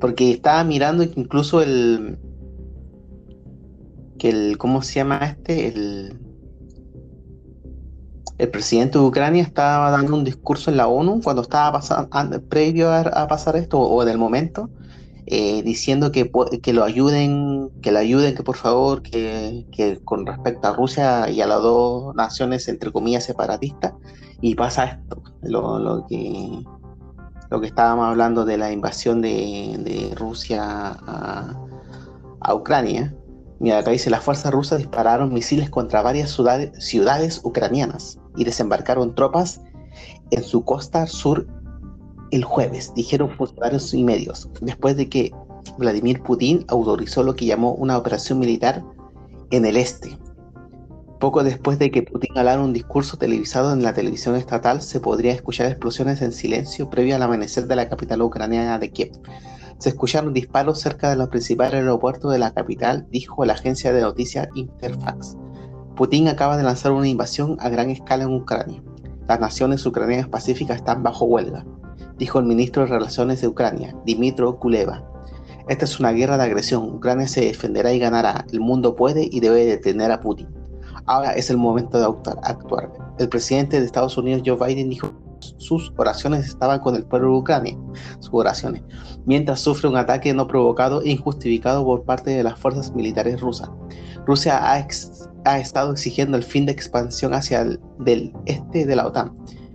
Porque 0.00 0.32
estaba 0.32 0.62
mirando 0.64 1.10
que 1.10 1.20
incluso 1.20 1.62
el. 1.62 2.18
que 4.18 4.28
el. 4.28 4.58
¿Cómo 4.58 4.82
se 4.82 4.94
llama 4.94 5.18
este? 5.22 5.68
El. 5.68 6.20
El 8.38 8.50
presidente 8.50 8.98
de 8.98 9.04
Ucrania 9.04 9.42
estaba 9.42 9.90
dando 9.90 10.14
un 10.14 10.22
discurso 10.22 10.70
en 10.70 10.76
la 10.76 10.88
ONU 10.88 11.22
cuando 11.22 11.40
estaba 11.40 11.72
pasando, 11.72 12.42
previo 12.42 12.92
a, 12.92 13.26
pasar 13.26 13.56
esto, 13.56 13.80
o 13.80 14.02
en 14.02 14.10
el 14.10 14.18
momento, 14.18 14.68
eh, 15.24 15.62
diciendo 15.62 16.12
que, 16.12 16.30
que 16.62 16.74
lo 16.74 16.84
ayuden, 16.84 17.70
que 17.80 17.92
lo 17.92 17.98
ayuden, 17.98 18.34
que 18.34 18.42
por 18.42 18.56
favor, 18.56 19.00
que, 19.00 19.64
que, 19.72 20.00
con 20.04 20.26
respecto 20.26 20.68
a 20.68 20.74
Rusia 20.74 21.30
y 21.30 21.40
a 21.40 21.46
las 21.46 21.62
dos 21.62 22.14
naciones, 22.14 22.68
entre 22.68 22.92
comillas, 22.92 23.24
separatistas, 23.24 23.94
y 24.42 24.54
pasa 24.54 24.84
esto, 24.84 25.22
lo, 25.40 25.78
lo 25.78 26.06
que 26.06 26.62
lo 27.50 27.60
que 27.60 27.66
estábamos 27.66 28.06
hablando 28.06 28.44
de 28.44 28.58
la 28.58 28.72
invasión 28.72 29.22
de, 29.22 30.12
Rusia 30.16 30.62
a, 30.62 32.54
Ucrania. 32.54 33.14
Mira, 33.58 33.78
acá 33.78 33.90
dice, 33.90 34.10
las 34.10 34.22
fuerzas 34.22 34.52
rusas 34.52 34.78
dispararon 34.78 35.32
misiles 35.32 35.70
contra 35.70 36.02
varias 36.02 36.30
ciudades, 36.78 37.40
ucranianas 37.42 38.18
y 38.36 38.44
desembarcaron 38.44 39.14
tropas 39.14 39.60
en 40.30 40.42
su 40.42 40.64
costa 40.64 41.06
sur 41.06 41.46
el 42.30 42.44
jueves, 42.44 42.92
dijeron 42.94 43.30
funcionarios 43.30 43.94
y 43.94 44.04
medios, 44.04 44.48
después 44.60 44.96
de 44.96 45.08
que 45.08 45.32
Vladimir 45.78 46.22
Putin 46.22 46.64
autorizó 46.68 47.22
lo 47.22 47.34
que 47.34 47.46
llamó 47.46 47.72
una 47.72 47.96
operación 47.96 48.38
militar 48.38 48.84
en 49.50 49.64
el 49.64 49.76
este, 49.76 50.18
poco 51.18 51.42
después 51.42 51.78
de 51.78 51.90
que 51.90 52.02
Putin 52.02 52.36
hablara 52.36 52.62
un 52.62 52.72
discurso 52.72 53.16
televisado 53.16 53.72
en 53.72 53.82
la 53.82 53.94
televisión 53.94 54.36
estatal, 54.36 54.82
se 54.82 55.00
podría 55.00 55.32
escuchar 55.32 55.66
explosiones 55.66 56.20
en 56.22 56.32
silencio 56.32 56.90
previo 56.90 57.16
al 57.16 57.22
amanecer 57.22 57.66
de 57.66 57.76
la 57.76 57.88
capital 57.88 58.22
ucraniana 58.22 58.78
de 58.78 58.90
Kiev. 58.90 59.12
Se 59.78 59.90
escucharon 59.90 60.32
disparos 60.32 60.80
cerca 60.80 61.10
de 61.10 61.16
los 61.16 61.28
principales 61.28 61.74
aeropuertos 61.74 62.32
de 62.32 62.38
la 62.38 62.52
capital, 62.52 63.06
dijo 63.10 63.44
la 63.44 63.54
agencia 63.54 63.92
de 63.92 64.00
noticias 64.00 64.48
Interfax. 64.54 65.36
Putin 65.96 66.28
acaba 66.28 66.56
de 66.56 66.62
lanzar 66.62 66.92
una 66.92 67.08
invasión 67.08 67.56
a 67.60 67.68
gran 67.68 67.90
escala 67.90 68.24
en 68.24 68.34
Ucrania. 68.34 68.82
Las 69.28 69.40
naciones 69.40 69.84
ucranianas 69.86 70.28
pacíficas 70.28 70.76
están 70.76 71.02
bajo 71.02 71.24
huelga, 71.24 71.64
dijo 72.18 72.38
el 72.38 72.44
ministro 72.46 72.82
de 72.82 72.88
Relaciones 72.88 73.40
de 73.40 73.48
Ucrania, 73.48 73.94
Dimitro 74.04 74.58
Kuleva. 74.58 75.02
Esta 75.68 75.84
es 75.84 75.98
una 75.98 76.12
guerra 76.12 76.36
de 76.36 76.44
agresión. 76.44 76.84
Ucrania 76.84 77.26
se 77.26 77.40
defenderá 77.40 77.92
y 77.92 77.98
ganará. 77.98 78.46
El 78.52 78.60
mundo 78.60 78.94
puede 78.94 79.28
y 79.30 79.40
debe 79.40 79.64
detener 79.64 80.12
a 80.12 80.20
Putin. 80.20 80.65
Ahora 81.06 81.32
es 81.32 81.50
el 81.50 81.56
momento 81.56 81.98
de 81.98 82.04
actuar. 82.42 82.92
El 83.18 83.28
presidente 83.28 83.78
de 83.78 83.86
Estados 83.86 84.16
Unidos, 84.18 84.42
Joe 84.44 84.56
Biden, 84.56 84.90
dijo 84.90 85.12
sus 85.58 85.92
oraciones 85.96 86.46
estaban 86.46 86.80
con 86.80 86.96
el 86.96 87.04
pueblo 87.04 87.32
de 87.32 87.38
Ucrania, 87.38 87.78
sus 88.20 88.30
oraciones, 88.32 88.82
mientras 89.26 89.60
sufre 89.60 89.88
un 89.88 89.96
ataque 89.96 90.32
no 90.34 90.46
provocado 90.46 91.02
e 91.02 91.10
injustificado 91.10 91.84
por 91.84 92.04
parte 92.04 92.30
de 92.30 92.42
las 92.42 92.58
fuerzas 92.58 92.94
militares 92.94 93.40
rusas. 93.40 93.70
Rusia 94.26 94.60
ha, 94.62 95.58
estado 95.58 95.92
exigiendo 95.92 96.36
el 96.36 96.42
fin 96.42 96.66
de 96.66 96.72
expansión 96.72 97.32
hacia 97.34 97.62
el 97.62 97.80
del 98.00 98.32
este 98.46 98.84
de 98.84 98.96
la 98.96 99.06
OTAN. 99.06 99.32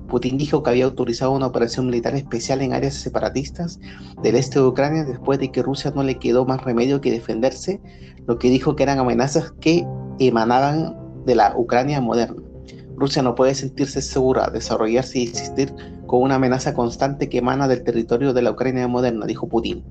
Putin 0.10 0.38
dijo 0.38 0.62
que 0.62 0.72
había 0.72 0.84
autorizado 0.84 1.32
una 1.32 1.48
operación 1.48 1.86
militar 1.86 2.14
especial 2.16 2.62
en 2.62 2.74
áreas 2.74 2.96
separatistas 2.96 3.80
del 4.22 4.36
este 4.36 4.60
de 4.60 4.66
Ucrania 4.66 5.06
después 5.06 5.40
de 5.40 5.50
que 5.50 5.64
Rusia 5.64 5.94
no 5.96 6.04
le 6.04 6.20
quedó 6.20 6.46
más 6.46 6.62
remedio 6.66 7.00
que 7.00 7.12
defenderse, 7.12 7.80
lo 8.28 8.38
que 8.38 8.50
dijo 8.50 8.76
que 8.76 8.84
eran 8.84 9.00
amenazas 9.00 9.54
que 9.62 9.88
emanaban 10.20 11.01
de 11.26 11.36
la 11.36 11.54
Ucrania 11.56 12.02
moderna. 12.02 12.42
Rusia 12.96 13.24
no 13.24 13.34
puede 13.34 13.56
sentirse 13.56 14.02
segura, 14.02 14.50
desarrollarse 14.50 15.20
y 15.20 15.24
existir 15.24 15.74
con 16.06 16.22
una 16.22 16.36
amenaza 16.36 16.74
constante 16.74 17.30
que 17.30 17.40
emana 17.40 17.68
del 17.68 17.84
territorio 17.84 18.34
de 18.34 18.42
la 18.42 18.52
Ucrania 18.52 18.88
moderna, 18.88 19.26
dijo 19.26 19.48
Putin. 19.48 19.84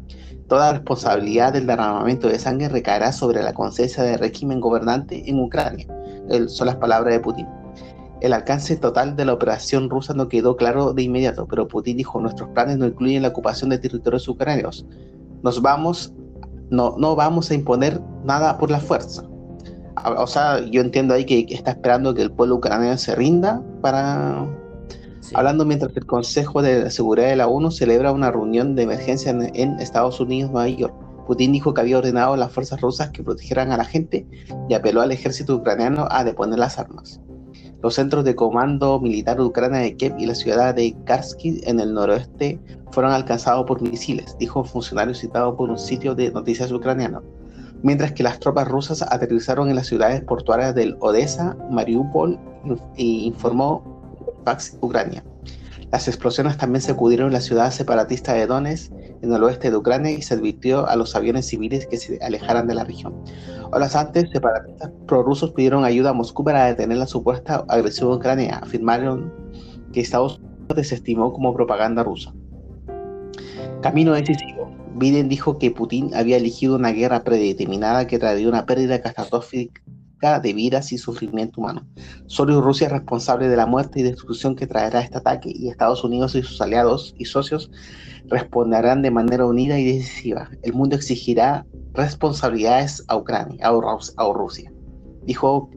Toda 0.49 0.73
responsabilidad 0.73 1.53
del 1.53 1.66
derramamiento 1.66 2.29
de 2.29 2.38
sangre 2.38 2.69
recaerá 2.69 3.12
sobre 3.12 3.43
la 3.43 3.53
conciencia 3.53 4.05
del 4.05 4.19
régimen 4.19 4.61
gobernante 4.61 5.29
en 5.29 5.40
Ucrania. 5.40 5.87
son 6.47 6.66
las 6.66 6.77
palabras 6.77 7.14
de 7.14 7.21
Putin. 7.21 7.49
El 8.21 8.33
alcance 8.33 8.77
total 8.77 9.16
de 9.16 9.25
la 9.25 9.33
operación 9.33 9.88
rusa 9.88 10.12
no 10.12 10.29
quedó 10.29 10.57
claro 10.57 10.93
de 10.93 11.03
inmediato, 11.03 11.47
pero 11.49 11.66
Putin 11.66 11.97
dijo, 11.97 12.21
nuestros 12.21 12.51
planes 12.51 12.77
no 12.77 12.87
incluyen 12.87 13.23
la 13.23 13.29
ocupación 13.29 13.71
de 13.71 13.79
territorios 13.79 14.29
ucranianos. 14.29 14.87
Nos 15.43 15.62
vamos, 15.62 16.12
no, 16.69 16.97
no 16.99 17.16
vamos 17.16 17.51
a 17.51 17.55
imponer 17.55 18.01
nada 18.25 18.59
por 18.59 18.71
la 18.71 18.79
fuerza 18.79 19.30
o 20.05 20.27
sea, 20.27 20.61
yo 20.67 20.81
entiendo 20.81 21.15
ahí 21.15 21.25
que, 21.25 21.47
está 21.51 21.73
esperando 21.73 22.15
que 22.15 22.23
el 22.23 22.31
pueblo 22.31 22.57
ucraniano 22.57 22.99
se 22.99 23.15
rinda 23.15 23.63
para... 23.81 24.47
Hablando 25.35 25.65
mientras 25.65 25.97
el 25.97 26.07
Consejo 26.07 26.63
de 26.63 26.91
Seguridad 26.91 27.29
de 27.29 27.37
la 27.37 27.47
ONU 27.47 27.71
celebra 27.71 28.11
una 28.11 28.31
reunión 28.33 28.75
de 28.75 28.83
emergencia 28.83 29.31
en, 29.31 29.79
Estados 29.79 30.19
Unidos, 30.19 30.51
Nueva 30.51 30.69
York. 30.69 30.95
Putin 31.27 31.53
dijo 31.53 31.73
que 31.73 31.83
había 31.83 31.99
ordenado 31.99 32.33
a 32.33 32.37
las 32.37 32.51
fuerzas 32.51 32.81
rusas 32.81 33.11
que 33.11 33.23
protegieran 33.23 33.71
a 33.71 33.77
la 33.77 33.85
gente 33.85 34.27
y 34.69 34.75
apeló 34.75 35.03
al 35.03 35.13
ejército 35.13 35.55
ucraniano 35.55 36.09
a 36.11 36.25
deponer 36.25 36.59
las 36.59 36.79
armas. 36.79 37.21
Los 37.83 37.95
centros 37.95 38.25
de 38.25 38.35
comando 38.35 38.99
militar 38.99 39.37
de 39.37 39.45
Ucrania 39.45 39.81
de 39.81 39.97
Kiev 39.97 40.19
y 40.19 40.27
la 40.27 40.35
ciudad 40.35 40.75
de 40.75 40.97
Karsky 41.05 41.61
en 41.65 41.79
el 41.79 41.95
noroeste 41.95 42.59
fueron 42.91 43.13
alcanzados 43.13 43.67
por 43.67 43.81
misiles, 43.81 44.37
dijo 44.39 44.61
un 44.61 44.67
funcionario 44.67 45.15
citado 45.15 45.57
por 45.57 45.71
un 45.71 45.79
sitio 45.79 46.15
de 46.15 46.33
noticias 46.33 46.73
ucraniano 46.73 47.23
mientras 47.83 48.12
que 48.12 48.23
las 48.23 48.38
tropas 48.40 48.69
rusas 48.69 49.03
aterrizaron 49.03 49.69
en 49.69 49.77
las 49.77 49.87
ciudades 49.87 50.23
portuarias 50.23 50.75
del 50.75 50.97
Odessa, 51.01 51.57
Mariupol, 51.71 52.38
y 52.97 53.25
informó 53.25 54.03
Pax 54.45 54.77
Ucrania. 54.81 55.25
Las 55.90 56.07
explosiones 56.07 56.57
también 56.57 56.83
se 56.83 56.93
acudieron 56.93 57.29
en 57.29 57.33
la 57.33 57.40
ciudad 57.40 57.73
separatista 57.73 58.33
de 58.33 58.47
Donetsk, 58.47 58.93
en 59.23 59.33
el 59.33 59.43
oeste 59.43 59.71
de 59.71 59.77
Ucrania, 59.77 60.12
y 60.12 60.23
se 60.23 60.35
advirtió 60.35 60.87
a 60.87 60.95
los 60.95 61.16
aviones 61.16 61.47
civiles 61.47 61.87
que 61.87 61.97
se 61.97 62.19
alejaran 62.23 62.69
de 62.69 62.75
la 62.75 62.85
región. 62.85 63.14
Horas 63.73 63.97
antes, 63.97 64.31
separatistas 64.31 64.93
prorrusos 65.09 65.51
pidieron 65.53 65.85
ayuda 65.85 66.11
a 66.11 66.12
Moscú 66.12 66.45
para 66.45 66.66
detener 66.66 66.99
la 66.99 67.07
supuesta 67.07 67.64
agresión 67.69 68.11
de 68.11 68.16
Ucrania. 68.16 68.61
Afirmaron 68.62 69.33
que 69.93 70.01
Estados 70.01 70.38
Unidos 70.38 70.77
desestimó 70.77 71.33
como 71.33 71.55
propaganda 71.55 72.05
rusa. 72.05 72.33
Camino 73.83 74.12
decisivo. 74.12 74.60
Biden 74.94 75.29
dijo 75.29 75.59
que 75.59 75.70
Putin 75.70 76.14
había 76.14 76.37
elegido 76.37 76.76
una 76.76 76.92
guerra 76.92 77.22
predeterminada 77.22 78.07
que 78.07 78.18
traería 78.18 78.48
una 78.48 78.66
pérdida 78.66 78.98
dramática 78.98 79.83
de 80.40 80.53
vidas 80.53 80.92
y 80.92 80.98
sufrimiento 80.98 81.61
humano. 81.61 81.87
Solo 82.26 82.61
Rusia 82.61 82.87
es 82.87 82.92
responsable 82.92 83.48
de 83.48 83.57
la 83.57 83.66
muerte 83.66 84.00
y 84.00 84.03
destrucción 84.03 84.55
que 84.55 84.66
traerá 84.66 85.00
este 85.00 85.18
ataque 85.18 85.50
y 85.55 85.68
Estados 85.68 86.05
Unidos 86.05 86.35
y 86.35 86.42
sus 86.42 86.61
aliados 86.61 87.14
y 87.18 87.24
socios 87.24 87.70
responderán 88.26 89.03
de 89.03 89.11
manera 89.11 89.46
unida 89.46 89.79
y 89.79 89.96
decisiva. 89.96 90.50
El 90.62 90.74
mundo 90.74 90.96
exigirá 90.96 91.66
responsabilidades 91.94 93.03
a 93.09 93.16
Ucrania, 93.16 93.66
a 93.66 94.33
Rusia. 94.33 94.72
Dijo 95.24 95.70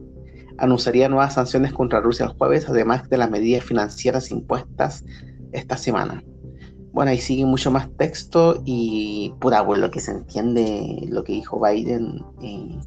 anunciaría 0.58 1.08
nuevas 1.08 1.34
sanciones 1.34 1.72
contra 1.72 2.00
Rusia 2.00 2.26
el 2.26 2.32
jueves, 2.32 2.68
además 2.68 3.08
de 3.08 3.18
las 3.18 3.30
medidas 3.30 3.64
financieras 3.64 4.30
impuestas 4.30 5.04
esta 5.52 5.76
semana. 5.76 6.22
Bueno, 6.94 7.10
ahí 7.10 7.18
sigue 7.18 7.44
mucho 7.44 7.72
más 7.72 7.90
texto 7.96 8.62
y 8.64 9.34
pura, 9.40 9.66
pues 9.66 9.80
lo 9.80 9.90
que 9.90 9.98
se 9.98 10.12
entiende, 10.12 11.08
lo 11.10 11.24
que 11.24 11.32
dijo 11.32 11.60
Biden 11.60 12.24
eh, 12.40 12.78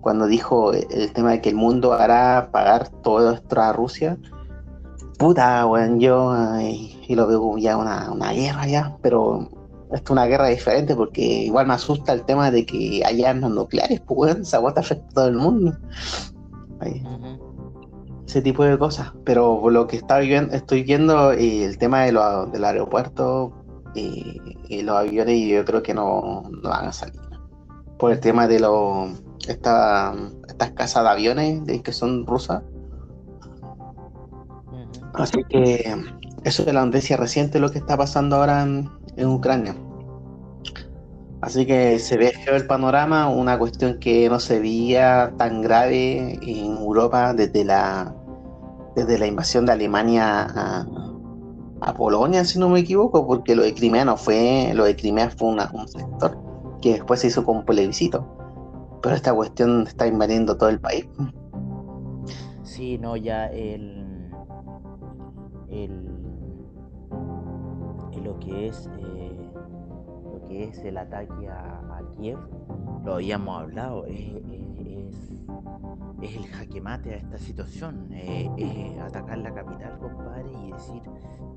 cuando 0.00 0.26
dijo 0.26 0.72
el 0.72 1.12
tema 1.12 1.32
de 1.32 1.42
que 1.42 1.50
el 1.50 1.56
mundo 1.56 1.92
hará 1.92 2.48
pagar 2.50 2.88
todo 3.02 3.32
esto 3.34 3.60
a 3.60 3.74
Rusia. 3.74 4.16
Puta, 5.18 5.66
bueno, 5.66 5.98
yo 5.98 6.34
y 6.60 7.14
lo 7.14 7.26
veo 7.26 7.40
como 7.40 7.58
ya 7.58 7.76
una, 7.76 8.10
una 8.10 8.32
guerra 8.32 8.66
ya, 8.66 8.96
pero 9.02 9.50
esto 9.92 10.04
es 10.04 10.10
una 10.10 10.24
guerra 10.24 10.48
diferente 10.48 10.96
porque 10.96 11.22
igual 11.22 11.66
me 11.66 11.74
asusta 11.74 12.14
el 12.14 12.24
tema 12.24 12.50
de 12.50 12.64
que 12.64 13.02
haya 13.04 13.28
armas 13.28 13.50
nucleares, 13.50 14.00
pues 14.00 14.16
bueno, 14.16 14.42
esa 14.42 14.58
afecta 14.58 15.10
a 15.10 15.14
todo 15.14 15.28
el 15.28 15.36
mundo. 15.36 15.76
Ese 18.36 18.42
tipo 18.42 18.64
de 18.64 18.76
cosas. 18.76 19.14
Pero 19.24 19.70
lo 19.70 19.86
que 19.86 19.96
está 19.96 20.18
viendo, 20.18 20.54
estoy 20.54 20.82
viendo 20.82 21.32
eh, 21.32 21.64
el 21.64 21.78
tema 21.78 22.02
de 22.02 22.12
lo, 22.12 22.44
del 22.44 22.66
aeropuerto 22.66 23.50
y 23.94 24.82
los 24.82 24.94
aviones, 24.94 25.36
y 25.36 25.48
yo 25.48 25.64
creo 25.64 25.82
que 25.82 25.94
no, 25.94 26.42
van 26.62 26.88
a 26.88 26.92
salir. 26.92 27.18
Por 27.98 28.12
el 28.12 28.20
tema 28.20 28.46
de 28.46 28.60
los 28.60 29.08
esta, 29.48 30.14
estas 30.46 30.72
casas 30.72 31.04
de 31.04 31.08
aviones 31.08 31.64
de, 31.64 31.82
que 31.82 31.92
son 31.92 32.26
rusas. 32.26 32.62
Así 35.14 35.42
que 35.48 35.96
eso 36.44 36.62
es 36.62 36.74
la 36.74 36.84
noticia 36.84 37.16
reciente 37.16 37.58
lo 37.58 37.70
que 37.70 37.78
está 37.78 37.96
pasando 37.96 38.36
ahora 38.36 38.64
en 38.64 39.26
Ucrania. 39.26 39.74
Así 41.40 41.64
que 41.64 41.98
se 41.98 42.18
ve 42.18 42.32
feo 42.44 42.54
el 42.54 42.66
panorama, 42.66 43.30
una 43.30 43.58
cuestión 43.58 43.98
que 43.98 44.28
no 44.28 44.40
se 44.40 44.58
veía 44.58 45.32
tan 45.38 45.62
grave 45.62 46.38
en 46.42 46.76
Europa 46.76 47.32
desde 47.32 47.64
la, 47.64 48.14
desde 48.96 49.18
la 49.18 49.26
invasión 49.26 49.66
de 49.66 49.72
Alemania 49.72 50.46
a, 51.80 51.94
Polonia, 51.96 52.44
si 52.44 52.58
no 52.58 52.68
me 52.68 52.80
equivoco, 52.80 53.26
porque 53.26 53.54
lo 53.54 53.62
de 53.62 53.72
Crimea 53.72 54.04
no 54.04 54.16
fue, 54.16 54.72
lo 54.74 54.84
de 54.84 54.96
Crimea 54.96 55.30
fue 55.30 55.50
un 55.50 55.88
sector 55.88 56.36
que 56.80 56.94
después 56.94 57.20
se 57.20 57.28
hizo 57.28 57.44
con 57.44 57.64
plebiscito. 57.64 58.26
Pero 59.02 59.14
esta 59.14 59.32
cuestión 59.32 59.86
está 59.86 60.06
invadiendo 60.06 60.56
todo 60.56 60.68
el 60.68 60.80
país. 60.80 61.06
Sí, 62.64 62.98
no, 62.98 63.16
ya 63.16 63.46
el, 63.46 64.32
el, 65.70 66.06
lo 68.24 68.38
que 68.40 68.68
es 68.68 68.90
eh, 68.98 69.50
es 70.50 70.78
el 70.78 70.98
ataque 70.98 71.48
a, 71.48 71.82
Kiev, 72.16 72.38
lo 73.04 73.14
habíamos 73.14 73.62
hablado, 73.62 74.06
es, 74.06 74.32
el 76.22 76.46
jaque 76.46 76.80
mate 76.80 77.14
a 77.14 77.16
esta 77.16 77.36
situación, 77.38 78.12
es 78.12 78.48
atacar 79.00 79.38
la 79.38 79.52
capital, 79.52 79.98
compadre, 79.98 80.48
y 80.66 80.72
decir 80.72 81.02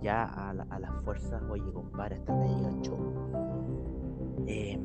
ya 0.01 0.25
a, 0.25 0.53
las 0.53 0.91
fuerzas, 1.03 1.41
oye, 1.49 1.71
compadre, 1.73 2.15
hasta 2.15 2.37
que 2.37 2.47
llega 2.47 2.69
el 2.69 2.81
show. 2.81 2.97
Em, 4.47 4.81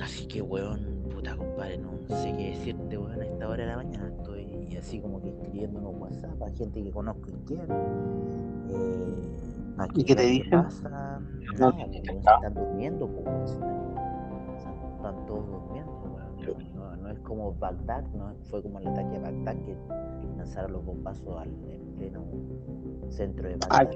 así 0.00 0.26
que, 0.26 0.42
weón, 0.42 0.80
puta, 1.10 1.36
compadre, 1.36 1.78
no 1.78 1.92
sé 2.08 2.34
qué 2.36 2.50
decirte, 2.50 2.98
weón, 2.98 3.20
a 3.20 3.24
esta 3.24 3.48
hora 3.48 3.64
de 3.64 3.70
la 3.70 3.76
mañana 3.76 4.08
estoy 4.08 4.76
así 4.76 5.00
como 5.00 5.22
que 5.22 5.28
escribiendo 5.28 5.78
en 5.78 5.86
WhatsApp 6.00 6.42
a 6.42 6.50
gente 6.50 6.82
que 6.82 6.90
conozco 6.90 7.30
y 7.30 7.34
quiero. 7.46 7.76
Eh, 8.68 9.32
¿Y 9.94 10.04
qué 10.04 10.14
te 10.14 10.22
dicen? 10.22 10.50
no, 10.50 10.68
están 10.68 11.26
durmiendo, 12.54 13.06
están, 13.06 13.46
todos 15.26 15.46
durmiendo. 15.46 15.91
Como 17.32 17.54
Bagdad, 17.54 18.04
no 18.12 18.34
fue 18.50 18.62
como 18.62 18.78
el 18.78 18.88
ataque 18.88 19.16
a 19.16 19.20
Bagdad 19.20 19.56
que 19.64 19.74
lanzaron 20.36 20.74
los 20.74 20.84
bombazos 20.84 21.34
al 21.40 21.48
pleno 21.96 22.26
centro 23.08 23.48
de 23.48 23.56
Bagdad. 23.56 23.90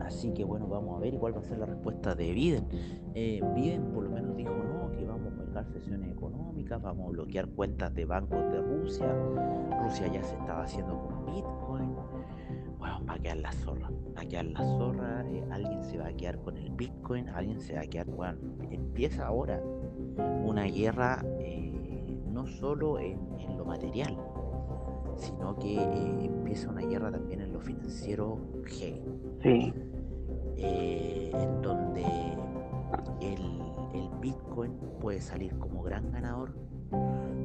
Así 0.00 0.32
que 0.32 0.42
bueno, 0.42 0.66
vamos 0.66 0.96
a 0.96 0.98
ver 0.98 1.16
cuál 1.20 1.36
va 1.36 1.38
a 1.38 1.44
ser 1.44 1.58
la 1.58 1.66
respuesta 1.66 2.16
de 2.16 2.32
Biden. 2.32 2.66
Eh, 3.14 3.40
Biden 3.54 3.92
por 3.92 4.02
lo 4.02 4.10
menos 4.10 4.36
dijo 4.36 4.50
no, 4.50 4.90
que 4.96 5.06
vamos 5.06 5.32
a 5.32 5.36
colgar 5.36 5.64
sesiones 5.68 6.10
económicas, 6.10 6.82
vamos 6.82 7.06
a 7.06 7.10
bloquear 7.12 7.46
cuentas 7.50 7.94
de 7.94 8.06
bancos 8.06 8.42
de 8.50 8.60
Rusia. 8.60 9.14
Rusia 9.80 10.08
ya 10.08 10.24
se 10.24 10.34
estaba 10.34 10.64
haciendo 10.64 10.98
con 10.98 11.24
Bitcoin 11.26 11.94
va 13.08 13.14
a 13.14 13.18
quedar 13.18 13.36
la 13.38 13.52
zorra. 13.52 13.90
Va 14.16 14.22
a 14.22 14.26
quedar 14.26 14.46
la 14.46 14.60
zorra, 14.60 15.24
eh, 15.28 15.44
alguien 15.50 15.82
se 15.82 15.98
va 15.98 16.08
a 16.08 16.12
quedar 16.12 16.38
con 16.38 16.56
el 16.56 16.70
Bitcoin, 16.70 17.28
alguien 17.28 17.60
se 17.60 17.74
va 17.74 17.80
a 17.82 17.86
quedar, 17.86 18.06
bueno, 18.06 18.38
empieza 18.70 19.26
ahora 19.26 19.62
una 20.16 20.64
guerra 20.64 21.24
eh, 21.40 21.72
no 22.30 22.46
solo 22.46 22.98
en, 22.98 23.18
lo 23.56 23.64
material, 23.64 24.16
sino 25.16 25.56
que 25.56 25.76
eh, 25.76 26.24
empieza 26.24 26.70
una 26.70 26.82
guerra 26.82 27.10
también 27.10 27.40
en 27.40 27.52
lo 27.52 27.60
financiero 27.60 28.38
G. 28.64 29.00
Sí. 29.42 29.72
en 30.56 31.62
donde 31.62 32.04
el, 33.20 33.62
el 33.94 34.08
Bitcoin 34.20 34.72
puede 35.00 35.20
salir 35.20 35.56
como 35.58 35.82
gran 35.82 36.10
ganador 36.10 36.54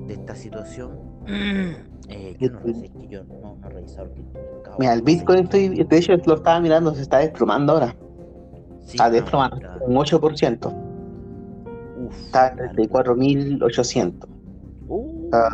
de 0.08 0.14
esta 0.14 0.36
situación. 0.36 1.00
Eh, 2.12 2.36
yo 2.40 2.50
no 2.50 2.60
sé, 2.62 2.90
que 2.90 3.08
yo 3.08 3.24
no, 3.24 3.56
no 3.62 3.68
he 3.68 3.70
revisado 3.70 4.08
el 4.08 4.24
Mira, 4.80 4.94
el 4.94 5.04
Bitcoin, 5.04 5.44
estoy, 5.44 5.70
de 5.70 5.96
hecho, 5.96 6.14
lo 6.26 6.34
estaba 6.34 6.60
mirando, 6.60 6.96
se 6.96 7.04
está 7.04 7.20
desplomando 7.20 7.74
ahora. 7.74 7.96
está 8.88 9.12
desplomando, 9.12 9.58
un 9.82 9.96
8%. 9.96 10.89
Está 12.12 12.50
en 12.50 12.76
34.800. 12.76 14.28
Uh, 14.88 15.26
está 15.26 15.50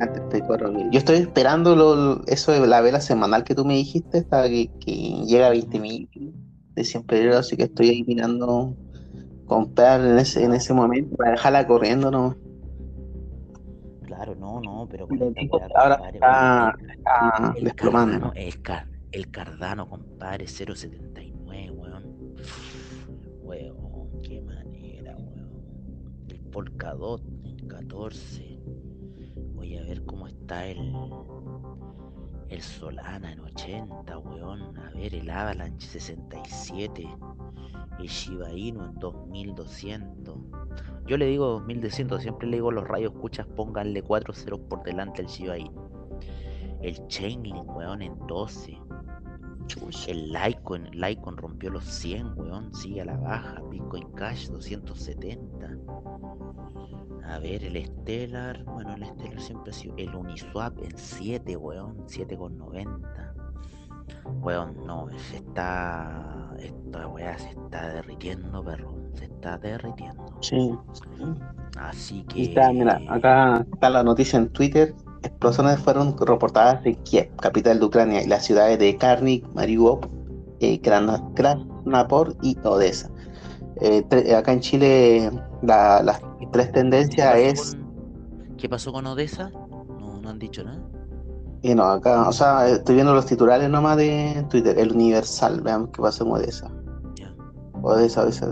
en 0.00 0.30
34.000. 0.30 0.90
Yo 0.90 0.98
estoy 0.98 1.16
esperando 1.16 1.76
lo, 1.76 2.24
eso 2.26 2.52
de 2.52 2.66
la 2.66 2.80
vela 2.80 3.00
semanal 3.00 3.44
que 3.44 3.54
tú 3.54 3.64
me 3.64 3.74
dijiste, 3.74 4.18
hasta 4.18 4.48
que, 4.48 4.70
que 4.80 5.24
llega 5.26 5.48
a 5.48 5.54
20.000 5.54 6.08
de 6.74 6.84
100 6.84 7.02
periodos, 7.04 7.46
así 7.46 7.56
que 7.56 7.64
estoy 7.64 7.90
ahí 7.90 8.02
mirando 8.04 8.76
comprar 9.46 10.00
en 10.00 10.18
ese, 10.18 10.44
en 10.44 10.54
ese 10.54 10.72
momento 10.72 11.16
para 11.16 11.32
dejarla 11.32 11.66
corriendo, 11.66 12.10
¿no? 12.10 12.36
Claro, 14.04 14.34
no, 14.34 14.60
no, 14.60 14.88
pero 14.90 15.06
ahora 15.74 16.00
está, 16.12 16.74
el, 17.56 17.64
desplomando. 17.64 18.32
el, 18.34 19.30
Cardano, 19.30 19.88
compadre, 19.88 20.46
0.79, 20.46 21.70
weón. 21.72 22.04
Weón, 23.42 23.81
Polkadot, 26.52 27.22
14. 27.66 28.60
Voy 29.54 29.78
a 29.78 29.82
ver 29.84 30.04
cómo 30.04 30.26
está 30.26 30.66
el, 30.66 30.94
el 32.50 32.60
Solana 32.60 33.32
en 33.32 33.40
80, 33.40 34.18
weón. 34.18 34.76
A 34.76 34.90
ver, 34.90 35.14
el 35.14 35.30
Avalanche 35.30 35.88
67. 35.88 37.08
El 37.98 38.06
Shiba 38.06 38.52
Inu 38.52 38.84
en 38.84 38.94
2200. 38.96 40.36
Yo 41.06 41.16
le 41.16 41.26
digo 41.26 41.46
2200, 41.46 42.20
siempre 42.20 42.46
le 42.46 42.58
digo 42.58 42.70
los 42.70 42.86
rayos 42.86 43.14
escuchas, 43.14 43.46
pónganle 43.56 44.02
4 44.02 44.34
ceros 44.34 44.60
por 44.68 44.82
delante 44.82 45.22
al 45.22 45.28
Shiba 45.28 45.56
Inu. 45.56 45.88
El 46.82 47.06
Chainlink, 47.06 47.66
weón, 47.74 48.02
en 48.02 48.14
12. 48.26 48.78
El 50.06 50.32
Litecoin, 50.32 50.90
Litecoin 50.90 51.36
rompió 51.38 51.70
los 51.70 51.84
100, 51.84 52.38
weón, 52.38 52.74
sigue 52.74 53.00
a 53.00 53.04
la 53.06 53.16
baja. 53.16 53.62
Bitcoin 53.70 54.10
Cash 54.12 54.48
270. 54.48 55.78
A 57.24 57.38
ver, 57.38 57.64
el 57.64 57.84
Stellar, 57.84 58.64
bueno, 58.64 58.94
el 58.94 59.06
Stellar 59.06 59.40
siempre 59.40 59.70
ha 59.70 59.74
sido. 59.74 59.94
El 59.96 60.14
Uniswap 60.14 60.76
en 60.82 60.96
7, 60.96 61.56
weón, 61.56 61.96
7,90. 62.06 63.32
Weón, 64.40 64.86
no, 64.86 65.08
se 65.30 65.36
está. 65.36 66.50
Esta 66.58 67.08
weá 67.08 67.38
se 67.38 67.50
está 67.50 67.88
derritiendo, 67.94 68.64
perro. 68.64 68.94
Se 69.14 69.24
está 69.24 69.58
derritiendo. 69.58 70.24
Sí. 70.40 70.74
Así 71.78 72.24
que. 72.24 72.42
Está, 72.42 72.72
mira, 72.72 73.00
acá 73.08 73.66
está 73.72 73.90
la 73.90 74.02
noticia 74.02 74.38
en 74.38 74.48
Twitter. 74.50 74.94
Explosiones 75.22 75.78
fueron 75.80 76.16
reportadas 76.18 76.84
en 76.84 76.96
Kiev, 77.04 77.34
capital 77.36 77.78
de 77.78 77.86
Ucrania, 77.86 78.22
y 78.22 78.26
las 78.26 78.44
ciudades 78.44 78.78
de 78.78 78.96
Karnik, 78.96 79.46
Mariupol, 79.54 80.00
eh, 80.60 80.80
Krasnapor 80.80 82.36
y 82.42 82.58
Odessa. 82.64 83.11
Eh, 83.80 84.34
acá 84.36 84.52
en 84.52 84.60
Chile, 84.60 85.30
la, 85.62 86.02
las 86.02 86.20
tres 86.52 86.72
tendencias 86.72 87.36
es. 87.36 87.76
¿Qué 88.58 88.68
pasó 88.68 88.92
con 88.92 89.06
Odessa? 89.06 89.50
No, 89.50 90.20
no 90.20 90.28
han 90.28 90.38
dicho 90.38 90.62
nada. 90.62 90.80
Y 91.62 91.74
no, 91.74 91.84
acá, 91.84 92.28
o 92.28 92.32
sea, 92.32 92.68
estoy 92.68 92.96
viendo 92.96 93.14
los 93.14 93.26
titulares 93.26 93.70
nomás 93.70 93.96
de 93.96 94.44
Twitter, 94.50 94.78
el 94.78 94.92
Universal, 94.92 95.60
veamos 95.60 95.90
qué 95.92 96.02
pasó 96.02 96.24
en 96.24 96.32
Odessa. 96.32 96.70
Odessa, 97.82 98.22
Odessa, 98.22 98.48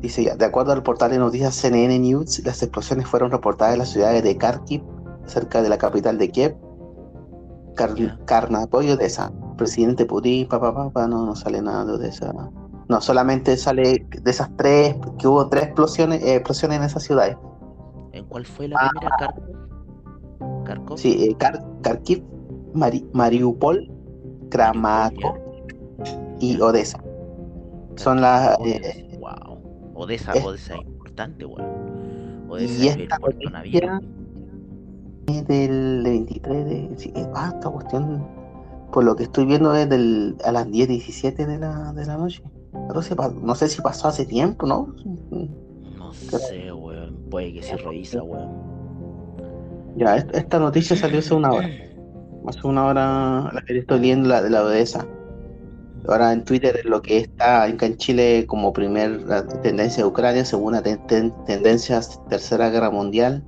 Dice 0.00 0.24
ya, 0.24 0.36
de 0.36 0.44
acuerdo 0.44 0.72
al 0.72 0.82
portal 0.82 1.10
de 1.10 1.18
noticias 1.18 1.54
CNN 1.54 1.98
News, 1.98 2.42
las 2.44 2.62
explosiones 2.62 3.06
fueron 3.06 3.30
reportadas 3.30 3.74
en 3.74 3.78
las 3.78 3.88
ciudades 3.88 4.22
de 4.22 4.36
Kharkiv, 4.36 4.82
cerca 5.24 5.62
de 5.62 5.70
la 5.70 5.78
capital 5.78 6.18
de 6.18 6.30
Kiev, 6.30 6.56
apoyo 8.62 8.96
de 8.96 9.06
esa 9.06 9.32
presidente 9.56 10.04
Putin, 10.04 10.48
papá, 10.48 10.74
papá, 10.74 11.06
no, 11.06 11.24
no 11.24 11.34
sale 11.34 11.62
nada 11.62 11.96
de 11.96 12.08
esa. 12.08 12.32
No, 12.88 13.00
solamente 13.00 13.56
sale 13.56 14.06
de 14.10 14.30
esas 14.30 14.48
tres, 14.56 14.94
que 15.18 15.26
hubo 15.26 15.48
tres 15.48 15.64
explosiones, 15.64 16.22
eh, 16.22 16.36
explosiones 16.36 16.78
en 16.78 16.84
esas 16.84 17.02
ciudades. 17.02 17.36
¿En 18.12 18.24
cuál 18.26 18.46
fue 18.46 18.68
la 18.68 18.90
primera? 18.90 19.16
Ah. 19.20 20.62
¿Kharkov? 20.64 20.98
Sí, 20.98 21.24
eh, 21.24 21.36
Kharkiv, 21.82 22.22
Mariupol, 23.12 23.90
Kramatorsk 24.50 25.40
y 26.40 26.60
Odessa. 26.60 27.02
Son 27.96 28.20
las. 28.20 28.56
Eh, 28.64 29.18
wow. 29.18 29.58
Odessa, 29.94 30.32
Odessa 30.44 30.74
es 30.74 30.82
importante, 30.82 31.44
weón. 31.44 32.46
Odessa 32.48 32.84
y 32.84 32.88
es 32.88 32.96
esta 32.96 33.18
del 35.26 36.02
23 36.04 36.64
de. 36.64 36.90
Sí, 36.96 37.12
ah, 37.34 37.50
esta 37.52 37.70
cuestión 37.70 38.24
por 38.92 39.04
lo 39.04 39.16
que 39.16 39.24
estoy 39.24 39.44
viendo 39.44 39.74
es 39.74 39.88
del, 39.88 40.36
a 40.44 40.52
las 40.52 40.66
10.17 40.68 41.46
de 41.46 41.58
la, 41.58 41.92
de 41.92 42.06
la 42.06 42.16
noche. 42.16 42.42
No 43.42 43.54
sé 43.54 43.68
si 43.68 43.80
pasó 43.82 44.08
hace 44.08 44.24
tiempo, 44.24 44.66
¿no? 44.66 44.94
No 45.98 46.12
sé, 46.12 46.72
weón. 46.72 47.16
Puede 47.30 47.54
que 47.54 47.62
se 47.62 47.76
revisa, 47.76 48.22
weón. 48.22 48.50
Ya, 49.96 50.16
esta 50.16 50.58
noticia 50.58 50.96
salió 50.96 51.18
hace 51.18 51.34
una 51.34 51.52
hora. 51.52 51.68
Hace 52.46 52.66
una 52.66 52.86
hora 52.86 53.50
la 53.52 53.62
que 53.66 53.78
estoy 53.78 54.00
leyendo 54.00 54.28
la 54.28 54.42
de 54.42 54.50
la 54.50 54.62
Odessa. 54.62 55.06
Ahora 56.08 56.32
en 56.32 56.44
Twitter 56.44 56.84
lo 56.84 57.02
que 57.02 57.18
está 57.18 57.64
acá 57.64 57.86
en 57.86 57.96
Chile 57.96 58.44
como 58.46 58.72
primer 58.72 59.24
tendencia 59.62 60.04
de 60.04 60.08
Ucrania, 60.08 60.44
segunda 60.44 60.80
tendencia 60.80 62.00
tercera 62.28 62.70
guerra 62.70 62.90
mundial 62.90 63.42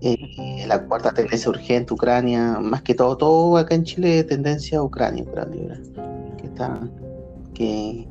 eh, 0.00 0.64
la 0.68 0.84
cuarta 0.84 1.12
tendencia 1.12 1.50
urgente, 1.50 1.92
Ucrania, 1.92 2.58
más 2.60 2.82
que 2.82 2.94
todo, 2.94 3.16
todo 3.16 3.56
acá 3.56 3.74
en 3.74 3.82
Chile 3.82 4.22
tendencia 4.22 4.80
Ucrania, 4.80 5.24
Ucrania, 5.24 5.80
que 6.38 6.46
está, 6.46 6.80
que, 7.58 8.08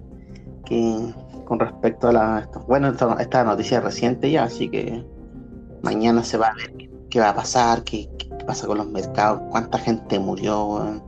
que 0.65 1.13
con 1.45 1.59
respecto 1.59 2.09
a 2.09 2.13
la, 2.13 2.49
bueno, 2.67 2.89
esta, 3.19 3.43
noticia 3.45 3.79
reciente 3.79 4.29
ya, 4.29 4.43
así 4.43 4.69
que 4.69 5.03
mañana 5.81 6.23
se 6.23 6.37
va 6.37 6.47
a 6.47 6.53
ver 6.55 6.89
qué, 7.09 7.19
va 7.21 7.29
a 7.29 7.35
pasar, 7.35 7.83
qué, 7.83 8.09
pasa 8.45 8.67
con 8.67 8.77
los 8.77 8.87
mercados, 8.87 9.41
cuánta 9.49 9.79
gente 9.79 10.19
murió, 10.19 11.01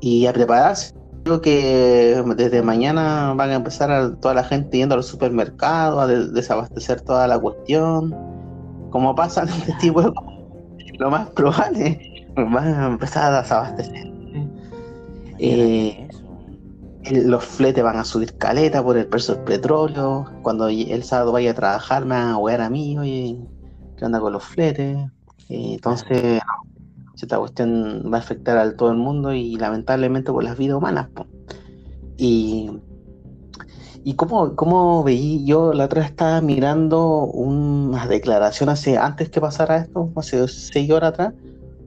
y 0.00 0.26
a 0.26 0.32
prepararse. 0.32 0.94
Creo 1.24 1.40
que 1.42 2.22
desde 2.36 2.62
mañana 2.62 3.34
van 3.34 3.50
a 3.50 3.54
empezar 3.54 3.90
a, 3.90 4.14
toda 4.16 4.34
la 4.34 4.44
gente 4.44 4.78
yendo 4.78 4.94
a 4.94 4.96
los 4.96 5.06
supermercados, 5.06 6.02
a 6.02 6.06
desabastecer 6.06 7.02
toda 7.02 7.26
la 7.26 7.38
cuestión. 7.38 8.14
Como 8.90 9.14
pasa 9.14 9.42
en 9.42 9.48
este 9.50 9.72
tipo 9.80 10.02
de 10.02 10.12
lo 10.98 11.10
más 11.10 11.28
probable, 11.30 12.26
van 12.36 12.74
a 12.74 12.86
empezar 12.86 13.32
a 13.32 13.42
desabastecer. 13.42 14.10
Eh, 15.38 16.09
los 17.10 17.44
fletes 17.44 17.82
van 17.82 17.96
a 17.96 18.04
subir 18.04 18.36
caleta 18.36 18.82
por 18.82 18.96
el 18.96 19.06
precio 19.06 19.34
del 19.34 19.44
petróleo. 19.44 20.26
Cuando 20.42 20.68
el 20.68 21.02
sábado 21.02 21.32
vaya 21.32 21.52
a 21.52 21.54
trabajar, 21.54 22.04
me 22.04 22.14
van 22.14 22.28
a 22.28 22.34
jugar 22.34 22.60
a 22.60 22.70
mí, 22.70 22.98
oye, 22.98 23.38
¿qué 23.96 24.04
onda 24.04 24.20
con 24.20 24.32
los 24.32 24.44
fletes? 24.44 24.98
Entonces, 25.48 26.40
esta 27.20 27.38
cuestión 27.38 28.10
va 28.12 28.18
a 28.18 28.20
afectar 28.20 28.56
a 28.58 28.76
todo 28.76 28.90
el 28.90 28.98
mundo 28.98 29.32
y 29.32 29.56
lamentablemente 29.56 30.32
por 30.32 30.44
las 30.44 30.56
vidas 30.56 30.76
humanas. 30.76 31.08
Y 32.16 32.70
¿Y 34.02 34.14
cómo, 34.14 34.56
cómo 34.56 35.04
veí? 35.04 35.44
Yo 35.44 35.74
la 35.74 35.84
otra 35.84 36.00
vez 36.00 36.10
estaba 36.10 36.40
mirando 36.40 37.24
una 37.24 38.06
declaración 38.06 38.70
hace, 38.70 38.96
antes 38.96 39.28
que 39.28 39.40
pasara 39.40 39.76
esto, 39.76 40.10
hace 40.16 40.48
seis 40.48 40.90
horas 40.90 41.10
atrás, 41.10 41.34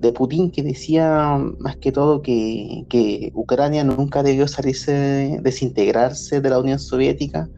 de 0.04 0.12
Putin 0.12 0.52
que 0.52 0.62
decía 0.62 1.40
más 1.60 1.78
que 1.78 1.92
todo 1.92 2.22
que, 2.22 3.32
Ucrania 3.34 3.84
nunca 3.84 4.22
debió 4.22 4.48
salirse, 4.48 5.40
desintegrarse 5.42 6.42
de 6.42 6.50
la 6.50 6.60
Unión 6.60 6.78
Soviética 6.78 7.50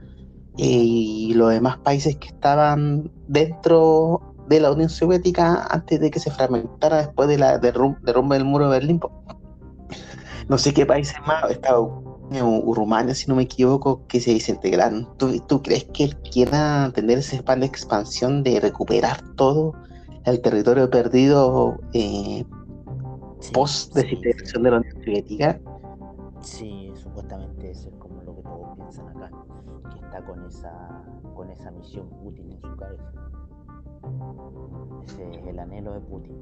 eh, 0.58 0.64
y 0.66 1.34
los 1.34 1.50
demás 1.50 1.78
países 1.80 2.16
que 2.18 2.28
estaban 2.28 3.12
dentro 3.28 4.36
de 4.48 4.60
la 4.60 4.72
Unión 4.72 4.90
Soviética 4.90 5.66
antes 5.72 6.00
de 6.00 6.12
que 6.12 6.20
se 6.20 6.30
fragmentara 6.30 6.98
después 6.98 7.28
de 7.28 7.40
la 7.40 7.58
derrumbe 7.58 8.36
del 8.36 8.46
muro 8.46 8.70
de 8.70 8.80
Berlín. 8.80 9.00
No 10.48 10.60
sé 10.60 10.72
qué 10.72 10.86
países 10.86 11.16
más, 11.26 11.50
estaba 11.50 11.80
Rumania, 12.30 13.16
si 13.16 13.28
no 13.28 13.36
me 13.36 13.44
equivoco, 13.44 14.06
que 14.08 14.20
se 14.20 14.34
desintegraron. 14.34 15.08
¿Tú, 15.18 15.40
¿Tú, 15.48 15.64
crees 15.64 15.86
que 15.86 16.10
quiera 16.32 16.92
tener 16.94 17.18
ese 17.18 17.42
plan 17.42 17.62
de 17.62 17.66
expansión 17.66 18.44
de 18.44 18.60
recuperar 18.60 19.22
todo 19.36 19.74
el 20.26 20.42
territorio 20.42 20.90
perdido 20.90 21.80
eh, 21.94 22.44
post 23.54 23.94
desintegración 23.94 24.64
de 24.64 24.72
la 24.72 24.78
Unión 24.78 24.94
Soviética? 25.04 25.60
Sí, 26.42 26.92
supuestamente 26.96 27.72
eso 27.72 27.90
es 27.90 27.96
como 27.96 28.22
lo 28.24 28.36
que 28.36 28.42
todos 28.42 28.76
piensan 28.76 29.10
acá, 29.10 29.32
que 29.92 30.00
está 30.06 30.26
con 30.26 30.44
esa, 30.46 31.04
con 31.36 31.50
esa 31.52 31.72
misión 31.72 32.10
Putin 32.24 32.52
en 32.52 32.62
su 32.62 32.76
cabeza. 32.76 33.12
Ese 35.06 35.36
es 35.36 35.48
el 35.48 35.60
anhelo 35.60 35.94
de 35.94 36.02
Putin. 36.02 36.36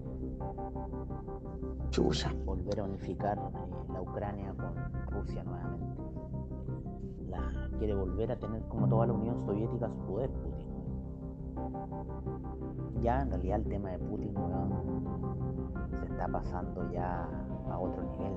Volver 2.46 2.80
a 2.80 2.84
unificar 2.84 3.38
eh, 3.38 3.94
la 3.94 4.02
Ucrania 4.02 4.54
con 4.54 4.74
Rusia 5.12 5.44
nuevamente. 5.44 6.02
La, 7.30 7.70
quiere 7.78 7.94
volver 7.94 8.32
a 8.32 8.40
tener 8.40 8.62
como 8.64 8.88
toda 8.88 9.08
la 9.08 9.14
Unión 9.14 9.46
Soviética 9.46 9.90
su 9.90 10.00
poder 10.06 10.30
Putin. 10.32 10.73
Ya 13.02 13.22
en 13.22 13.30
realidad 13.30 13.60
el 13.60 13.68
tema 13.68 13.92
de 13.92 14.00
Putin 14.00 14.34
se 16.00 16.06
está 16.06 16.28
pasando 16.28 16.92
ya 16.92 17.28
a 17.70 17.80
otro 17.80 18.04
nivel. 18.04 18.34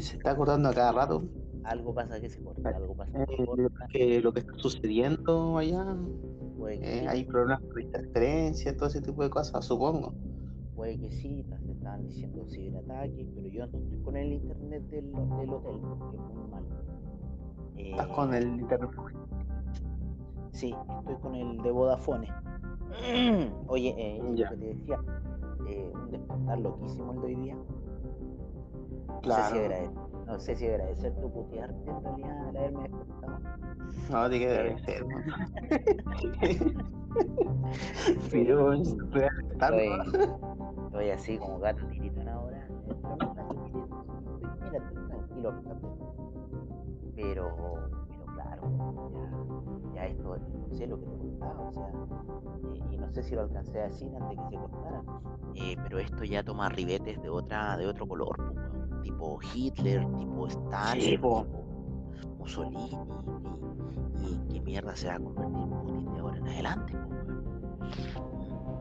se 0.00 0.16
está 0.16 0.30
acordando 0.32 0.68
a 0.68 0.74
cada 0.74 0.92
rato. 0.92 1.41
Algo 1.64 1.94
pasa 1.94 2.20
que 2.20 2.28
se 2.28 2.42
corta, 2.42 2.70
algo 2.70 2.94
pasa 2.94 3.24
que 3.24 3.36
se 3.36 3.42
eh, 3.42 3.46
corta. 3.46 3.86
Que 3.92 4.20
lo 4.20 4.32
que 4.32 4.40
está 4.40 4.52
sucediendo 4.56 5.58
allá, 5.58 5.96
eh, 6.70 7.06
hay 7.08 7.24
problemas 7.24 7.62
por 7.62 7.80
interferencia, 7.80 8.76
todo 8.76 8.88
ese 8.88 9.00
tipo 9.00 9.22
de 9.22 9.30
cosas, 9.30 9.64
supongo. 9.64 10.14
Puede 10.74 10.98
que 10.98 11.10
sí, 11.12 11.44
se 11.64 11.72
estaban 11.72 12.02
diciendo 12.06 12.44
ciberataques, 12.48 13.26
pero 13.34 13.48
yo 13.48 13.66
no 13.66 13.78
estoy 13.78 13.98
con 14.02 14.16
el 14.16 14.32
internet 14.32 14.82
del, 14.88 15.12
del 15.12 15.50
hotel, 15.50 15.80
que 16.10 16.16
es 16.16 16.22
muy 16.34 16.50
malo. 16.50 16.66
¿Estás 17.76 18.06
con 18.08 18.34
el 18.34 18.46
internet? 18.60 18.90
Sí, 20.52 20.74
estoy 21.00 21.16
con 21.16 21.34
el 21.34 21.58
de 21.62 21.70
Vodafone. 21.70 22.28
Oye, 23.68 23.94
eh, 23.96 24.22
ya. 24.34 24.50
te 24.50 24.56
decía, 24.56 24.98
eh, 25.68 25.92
un 25.94 26.10
despertar 26.10 26.60
loquísimo 26.60 27.12
el 27.12 27.20
de 27.20 27.26
hoy 27.26 27.34
día. 27.36 27.56
Claro. 29.20 29.92
No 30.26 30.40
sé 30.40 30.56
si 30.56 30.66
agradecer, 30.66 31.14
tu 31.20 31.30
putearte 31.30 31.90
en 31.90 32.02
realidad 32.02 32.48
al 32.48 32.56
haberme 32.56 32.88
despertado. 32.88 33.38
No, 34.10 34.30
tiene 34.30 34.46
que 34.46 34.52
agradecer, 34.52 35.06
Pero 38.30 38.72
estoy, 38.72 39.90
estoy 40.86 41.10
así 41.10 41.38
como 41.38 41.58
gato 41.58 41.86
tiritón 41.86 42.28
ahora. 42.28 42.66
Mira, 44.62 44.80
tranquilo. 45.08 45.54
Pero, 47.14 47.90
pero 48.08 48.24
claro, 48.34 48.62
ya, 49.94 50.06
ya 50.06 50.06
esto, 50.06 50.36
no 50.38 50.74
sé 50.74 50.86
lo 50.86 50.98
que 50.98 51.06
te 51.06 51.18
contaba, 51.18 51.68
o 51.68 51.72
sea, 51.72 51.88
eh, 51.88 52.80
y 52.90 52.96
no 52.96 53.10
sé 53.10 53.22
si 53.22 53.34
lo 53.34 53.42
alcancé 53.42 53.80
a 53.80 53.84
decir 53.88 54.10
antes 54.16 54.38
que 54.38 54.48
se 54.48 54.56
cortara, 54.56 55.02
eh, 55.54 55.76
pero 55.82 55.98
esto 55.98 56.24
ya 56.24 56.42
toma 56.42 56.70
ribetes 56.70 57.20
de 57.22 57.28
otra, 57.28 57.76
de 57.76 57.86
otro 57.86 58.08
color, 58.08 58.36
pues, 58.36 58.81
tipo 59.02 59.38
Hitler, 59.54 60.06
tipo 60.18 60.46
Stalin, 60.46 61.10
tipo 61.10 61.46
Mussolini, 62.38 62.98
y, 64.18 64.52
qué 64.52 64.60
mierda 64.60 64.96
se 64.96 65.08
va 65.08 65.14
a 65.14 65.18
convertir 65.18 65.68
Putin 65.68 66.14
de 66.14 66.20
ahora 66.20 66.36
en 66.38 66.48
adelante. 66.48 66.92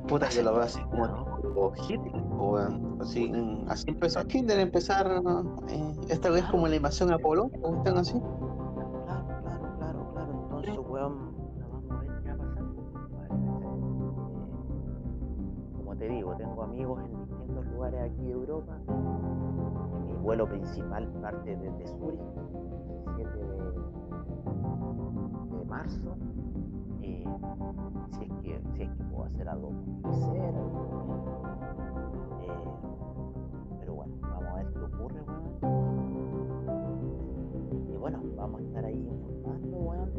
Puta 0.08 0.30
que 0.30 0.44
lo 0.44 0.54
va 0.54 0.64
así 0.64 0.82
como 0.84 1.74
Hitler, 1.88 2.24
o, 2.38 2.58
así, 3.02 3.32
así 3.68 3.86
empezó 3.90 4.22
Hitler 4.22 4.60
empezar 4.60 5.22
eh, 5.70 5.94
esta 6.10 6.30
vez 6.30 6.44
como 6.46 6.68
la 6.68 6.76
invasión 6.76 7.12
a 7.12 7.18
Polo, 7.18 7.52
o 7.62 7.78
están 7.78 7.98
así. 7.98 8.20
Claro, 9.06 9.26
claro, 9.44 9.76
claro, 9.78 10.12
claro. 10.14 10.32
Entonces, 10.44 10.78
weón. 10.90 11.32
Como 15.78 15.96
te 15.96 16.10
digo, 16.10 16.36
tengo 16.36 16.64
amigos 16.64 17.04
en 17.04 17.20
distintos 17.20 17.66
lugares 17.68 18.12
aquí 18.12 18.26
de 18.26 18.32
Europa 18.32 18.78
vuelo 20.22 20.48
principal 20.48 21.08
parte 21.22 21.58
desde 21.58 21.88
Zurich, 21.88 22.22
17 23.16 23.40
de, 23.40 23.72
marzo. 25.66 26.16
Eh, 27.02 27.26
si, 28.12 28.24
es 28.26 28.32
que, 28.42 28.62
si 28.76 28.84
es 28.84 28.90
que 28.90 29.04
puedo 29.06 29.26
hacer 29.26 29.50
algo 29.50 29.70
con 29.70 29.82
eh, 32.42 32.50
pero 33.80 33.96
bueno, 33.96 34.14
vamos 34.22 34.46
a 34.46 34.56
ver 34.56 34.68
qué 34.74 34.80
ocurre, 34.80 35.22
Y 37.90 37.98
bueno, 37.98 38.22
vamos 38.36 38.62
a 38.62 38.64
estar 38.64 38.86
ahí 38.86 39.08
informando, 39.08 39.78
weón. 39.78 40.12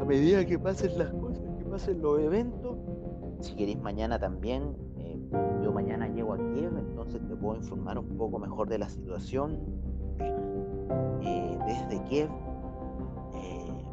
A 0.00 0.04
medida 0.04 0.44
que 0.44 0.58
pasen 0.58 0.98
las 0.98 1.12
cosas, 1.12 1.44
que 1.58 1.64
pasen 1.64 2.02
los 2.02 2.18
eventos. 2.18 2.76
Si 3.40 3.54
queréis 3.54 3.80
mañana 3.80 4.18
también, 4.18 4.74
yo 5.62 5.72
mañana 5.72 6.08
llego 6.08 6.34
a 6.34 6.36
Kiev, 6.36 6.76
entonces 6.78 7.20
te 7.26 7.36
puedo 7.36 7.56
informar 7.56 7.98
un 7.98 8.16
poco 8.16 8.38
mejor 8.38 8.68
de 8.68 8.78
la 8.78 8.88
situación 8.88 9.58
eh, 10.18 11.58
desde 11.66 12.02
Kiev. 12.04 12.30
Eh, 13.34 13.84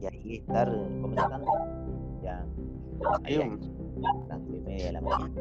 y 0.00 0.06
ahí 0.06 0.36
estar 0.36 0.68
comentando 1.00 1.46
ya 2.22 2.46
a 3.04 3.18
las 3.18 3.20
y 3.28 4.60
media 4.60 4.86
de 4.86 4.92
la 4.92 5.00
mañana. 5.00 5.34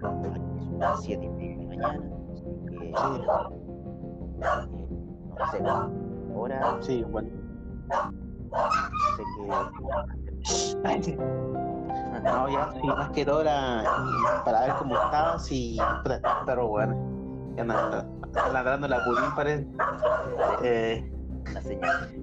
Son 0.00 0.78
las 0.78 1.02
siete 1.02 1.24
y 1.24 1.28
media 1.28 1.56
de 1.56 1.62
la 1.62 1.68
mañana. 1.68 2.10
Así 2.32 2.44
que, 2.68 2.88
eh, 2.88 2.92
no 5.38 5.46
sé, 5.50 5.58
ahora. 6.34 6.78
Sí, 6.80 7.04
bueno. 7.04 7.28
Sé 9.16 11.02
que. 11.02 11.69
No, 12.24 12.48
ya, 12.48 12.70
sí, 12.72 12.86
más 12.86 13.10
que 13.10 13.24
todo 13.24 13.42
era 13.42 13.84
para 14.44 14.60
ver 14.62 14.74
cómo 14.78 14.94
estabas 14.94 15.50
y. 15.50 15.78
Pero 16.46 16.68
bueno, 16.68 16.96
ya 17.56 17.64
nada, 17.64 18.06
ladrando 18.52 18.88
la 18.88 19.04
pulín 19.04 19.34
parece. 19.34 19.66
Eh, 20.62 21.12
una 21.50 21.62
señal. 21.62 22.14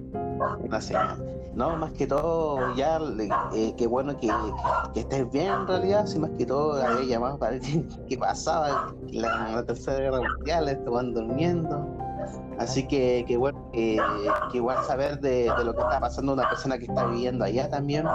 Una 0.60 0.80
señal. 0.80 1.38
No, 1.54 1.76
más 1.76 1.90
que 1.90 2.06
todo, 2.06 2.72
ya, 2.76 3.00
eh, 3.52 3.74
qué 3.76 3.86
bueno 3.88 4.16
que, 4.16 4.30
que, 4.94 5.00
estés 5.00 5.28
bien 5.32 5.52
en 5.52 5.66
realidad, 5.66 6.06
sí, 6.06 6.16
más 6.20 6.30
que 6.38 6.46
todo 6.46 6.80
había 6.80 7.04
llamado 7.04 7.36
para 7.36 7.52
ver 7.52 7.62
qué, 8.08 8.16
pasaba, 8.16 8.94
la, 9.08 9.48
la, 9.48 9.64
tercera 9.64 9.98
guerra 9.98 10.20
mundial, 10.20 10.68
estaban 10.68 11.12
durmiendo. 11.14 11.84
Así 12.60 12.86
que, 12.86 13.24
qué 13.26 13.36
bueno, 13.36 13.70
que 13.72 13.98
igual 14.52 14.84
saber 14.84 15.18
de, 15.18 15.50
de, 15.56 15.64
lo 15.64 15.74
que 15.74 15.80
está 15.80 15.98
pasando 15.98 16.32
una 16.34 16.48
persona 16.48 16.78
que 16.78 16.84
está 16.84 17.06
viviendo 17.06 17.44
allá 17.44 17.68
también, 17.68 18.06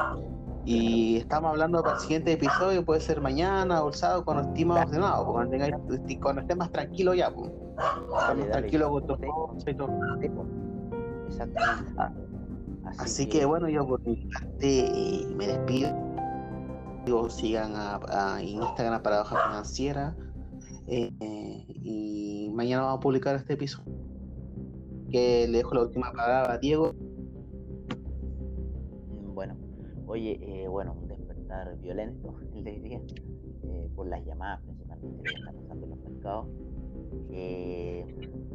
y 0.65 1.17
estamos 1.17 1.51
hablando 1.51 1.81
para 1.81 1.95
el 1.95 2.01
siguiente 2.01 2.31
episodio, 2.31 2.85
puede 2.85 3.01
ser 3.01 3.19
mañana 3.19 3.83
o 3.83 3.89
el 3.89 3.93
sábado 3.93 4.23
cuando 4.23 4.43
estemos 4.49 4.79
ordenados, 4.79 5.25
cuando, 5.25 5.57
cuando 6.21 6.41
estés 6.41 6.57
más 6.57 6.71
tranquilo 6.71 7.13
ya, 7.13 7.33
pues. 7.33 7.51
Estamos 8.19 8.49
tranquilos 8.49 8.89
con 8.89 9.07
tu 9.07 9.13
y 9.69 9.75
todo. 9.75 10.45
Exactamente. 11.27 11.91
Ah, 11.97 12.11
así, 12.99 13.27
que... 13.27 13.45
bueno, 13.45 13.67
yo 13.67 13.85
por 13.85 14.01
mi 14.01 14.15
parte 14.27 14.85
eh, 14.85 15.27
me 15.35 15.47
despido. 15.47 16.13
Sigan 17.29 17.75
a, 17.75 17.99
a 18.35 18.41
Instagram 18.41 19.01
Paradoja 19.01 19.35
Financiera. 19.47 20.15
Eh, 20.87 21.11
y 21.67 22.49
mañana 22.53 22.83
vamos 22.83 22.97
a 22.97 23.01
publicar 23.01 23.35
este 23.35 23.53
episodio. 23.53 23.93
Que 25.09 25.47
le 25.49 25.57
dejo 25.57 25.75
la 25.75 25.81
última 25.81 26.11
palabra 26.11 26.53
a 26.53 26.57
Diego. 26.57 26.93
Oye, 30.05 30.37
eh, 30.41 30.67
bueno, 30.67 30.93
un 30.93 31.07
despertar 31.07 31.77
violento 31.79 32.35
el 32.53 32.63
día, 32.83 33.01
eh, 33.63 33.89
por 33.95 34.07
las 34.07 34.23
llamadas 34.25 34.61
principalmente 34.61 35.23
que 35.23 35.33
están 35.33 35.55
pasando 35.55 35.85
en 35.85 35.89
los 35.89 35.99
mercados. 35.99 36.47
Eh, 37.31 38.05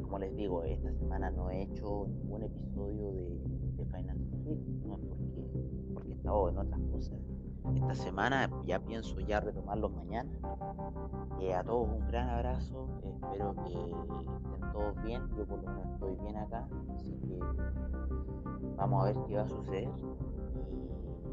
como 0.03 0.19
les 0.19 0.35
digo, 0.37 0.63
esta 0.65 0.93
semana 0.93 1.31
no 1.31 1.51
he 1.51 1.63
hecho 1.63 2.07
ningún 2.09 2.45
episodio 2.45 3.13
de, 3.13 3.39
de 3.77 3.85
Finance 3.87 4.25
Street, 4.37 4.59
no 4.87 4.99
porque, 4.99 5.93
porque 5.95 6.11
he 6.11 6.15
estado 6.15 6.49
en 6.51 6.59
otras 6.59 6.81
cosas. 6.93 7.19
Esta 7.75 7.95
semana 7.95 8.51
ya 8.67 8.79
pienso 8.81 9.19
ya 9.21 9.41
retomarlos 9.41 9.93
mañana. 9.93 10.31
a 10.43 11.65
todos 11.65 11.89
un 11.89 12.07
gran 12.09 12.29
abrazo, 12.29 12.89
espero 13.03 13.55
que 13.65 13.73
estén 13.73 14.73
todos 14.73 15.03
bien, 15.03 15.23
yo 15.37 15.47
por 15.47 15.63
lo 15.63 15.73
menos 15.73 15.93
estoy 15.95 16.17
bien 16.17 16.37
acá, 16.37 16.69
así 16.95 17.11
que 17.27 17.39
vamos 18.77 19.03
a 19.03 19.07
ver 19.07 19.17
qué 19.27 19.37
va 19.37 19.43
a 19.43 19.49
suceder. 19.49 19.89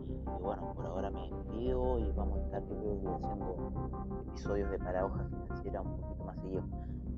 Y 0.07 0.43
bueno, 0.43 0.73
por 0.75 0.85
ahora 0.85 1.09
me 1.09 1.21
despido 1.21 1.99
y 1.99 2.11
vamos 2.11 2.39
a 2.39 2.43
estar, 2.43 2.61
yo 2.67 2.75
creo 2.79 3.15
haciendo 3.15 4.21
episodios 4.27 4.71
de 4.71 4.79
Paradoja 4.79 5.23
Financiera 5.29 5.81
un 5.81 5.97
poquito 5.97 6.23
más 6.25 6.39
seguido. 6.41 6.63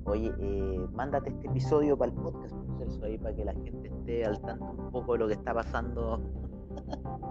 Oye, 0.04 0.32
eh, 0.38 0.86
mándate 0.92 1.30
este 1.30 1.48
episodio 1.48 1.96
para 1.96 2.10
el 2.10 2.16
podcast, 2.18 2.54
Celso, 2.78 3.04
ahí 3.04 3.18
para 3.18 3.34
que 3.34 3.44
la 3.44 3.52
gente 3.52 3.88
esté 3.88 4.24
al 4.24 4.40
tanto 4.40 4.64
un 4.64 4.90
poco 4.90 5.12
de 5.12 5.18
lo 5.18 5.28
que 5.28 5.34
está 5.34 5.54
pasando. 5.54 6.20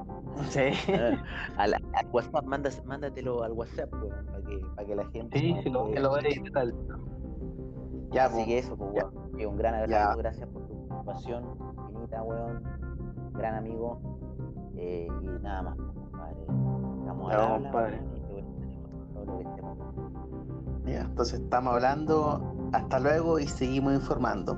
Sí. 0.50 0.70
al, 1.58 1.74
WhatsApp, 2.12 2.46
mándatelo 2.86 3.42
al 3.42 3.54
WhatsApp, 3.54 3.90
para, 3.90 4.44
que, 4.44 4.62
para 4.76 4.88
que 4.88 4.96
la 4.96 5.06
gente. 5.08 5.40
Sí, 5.40 5.56
sí, 5.64 5.70
lo, 5.72 5.90
que 5.90 6.00
lo 6.00 6.14
vea 6.14 6.30
y 6.30 6.52
tal. 6.52 6.76
Ya, 8.12 8.26
Así 8.26 8.46
que 8.46 8.60
eso, 8.60 8.78
pues, 8.78 9.04
un 9.46 9.58
gran 9.58 9.74
abrazo, 9.74 10.18
gracias 10.20 10.48
por 10.50 10.68
tu 10.68 10.88
preocupación 10.88 11.44
infinita, 11.88 12.22
weón. 12.22 12.64
Gran 13.34 13.56
amigo 13.56 14.00
eh, 14.78 15.08
y 15.22 15.26
nada 15.44 15.62
más, 15.64 15.78
compadre. 15.78 16.42
Estamos 17.00 17.34
a 17.34 17.50
compadre. 17.50 18.02
Ya, 20.86 21.02
entonces 21.02 21.40
estamos 21.42 21.74
hablando. 21.74 22.42
Hasta 22.72 23.00
luego 23.00 23.40
y 23.40 23.48
seguimos 23.48 23.94
informando. 23.94 24.58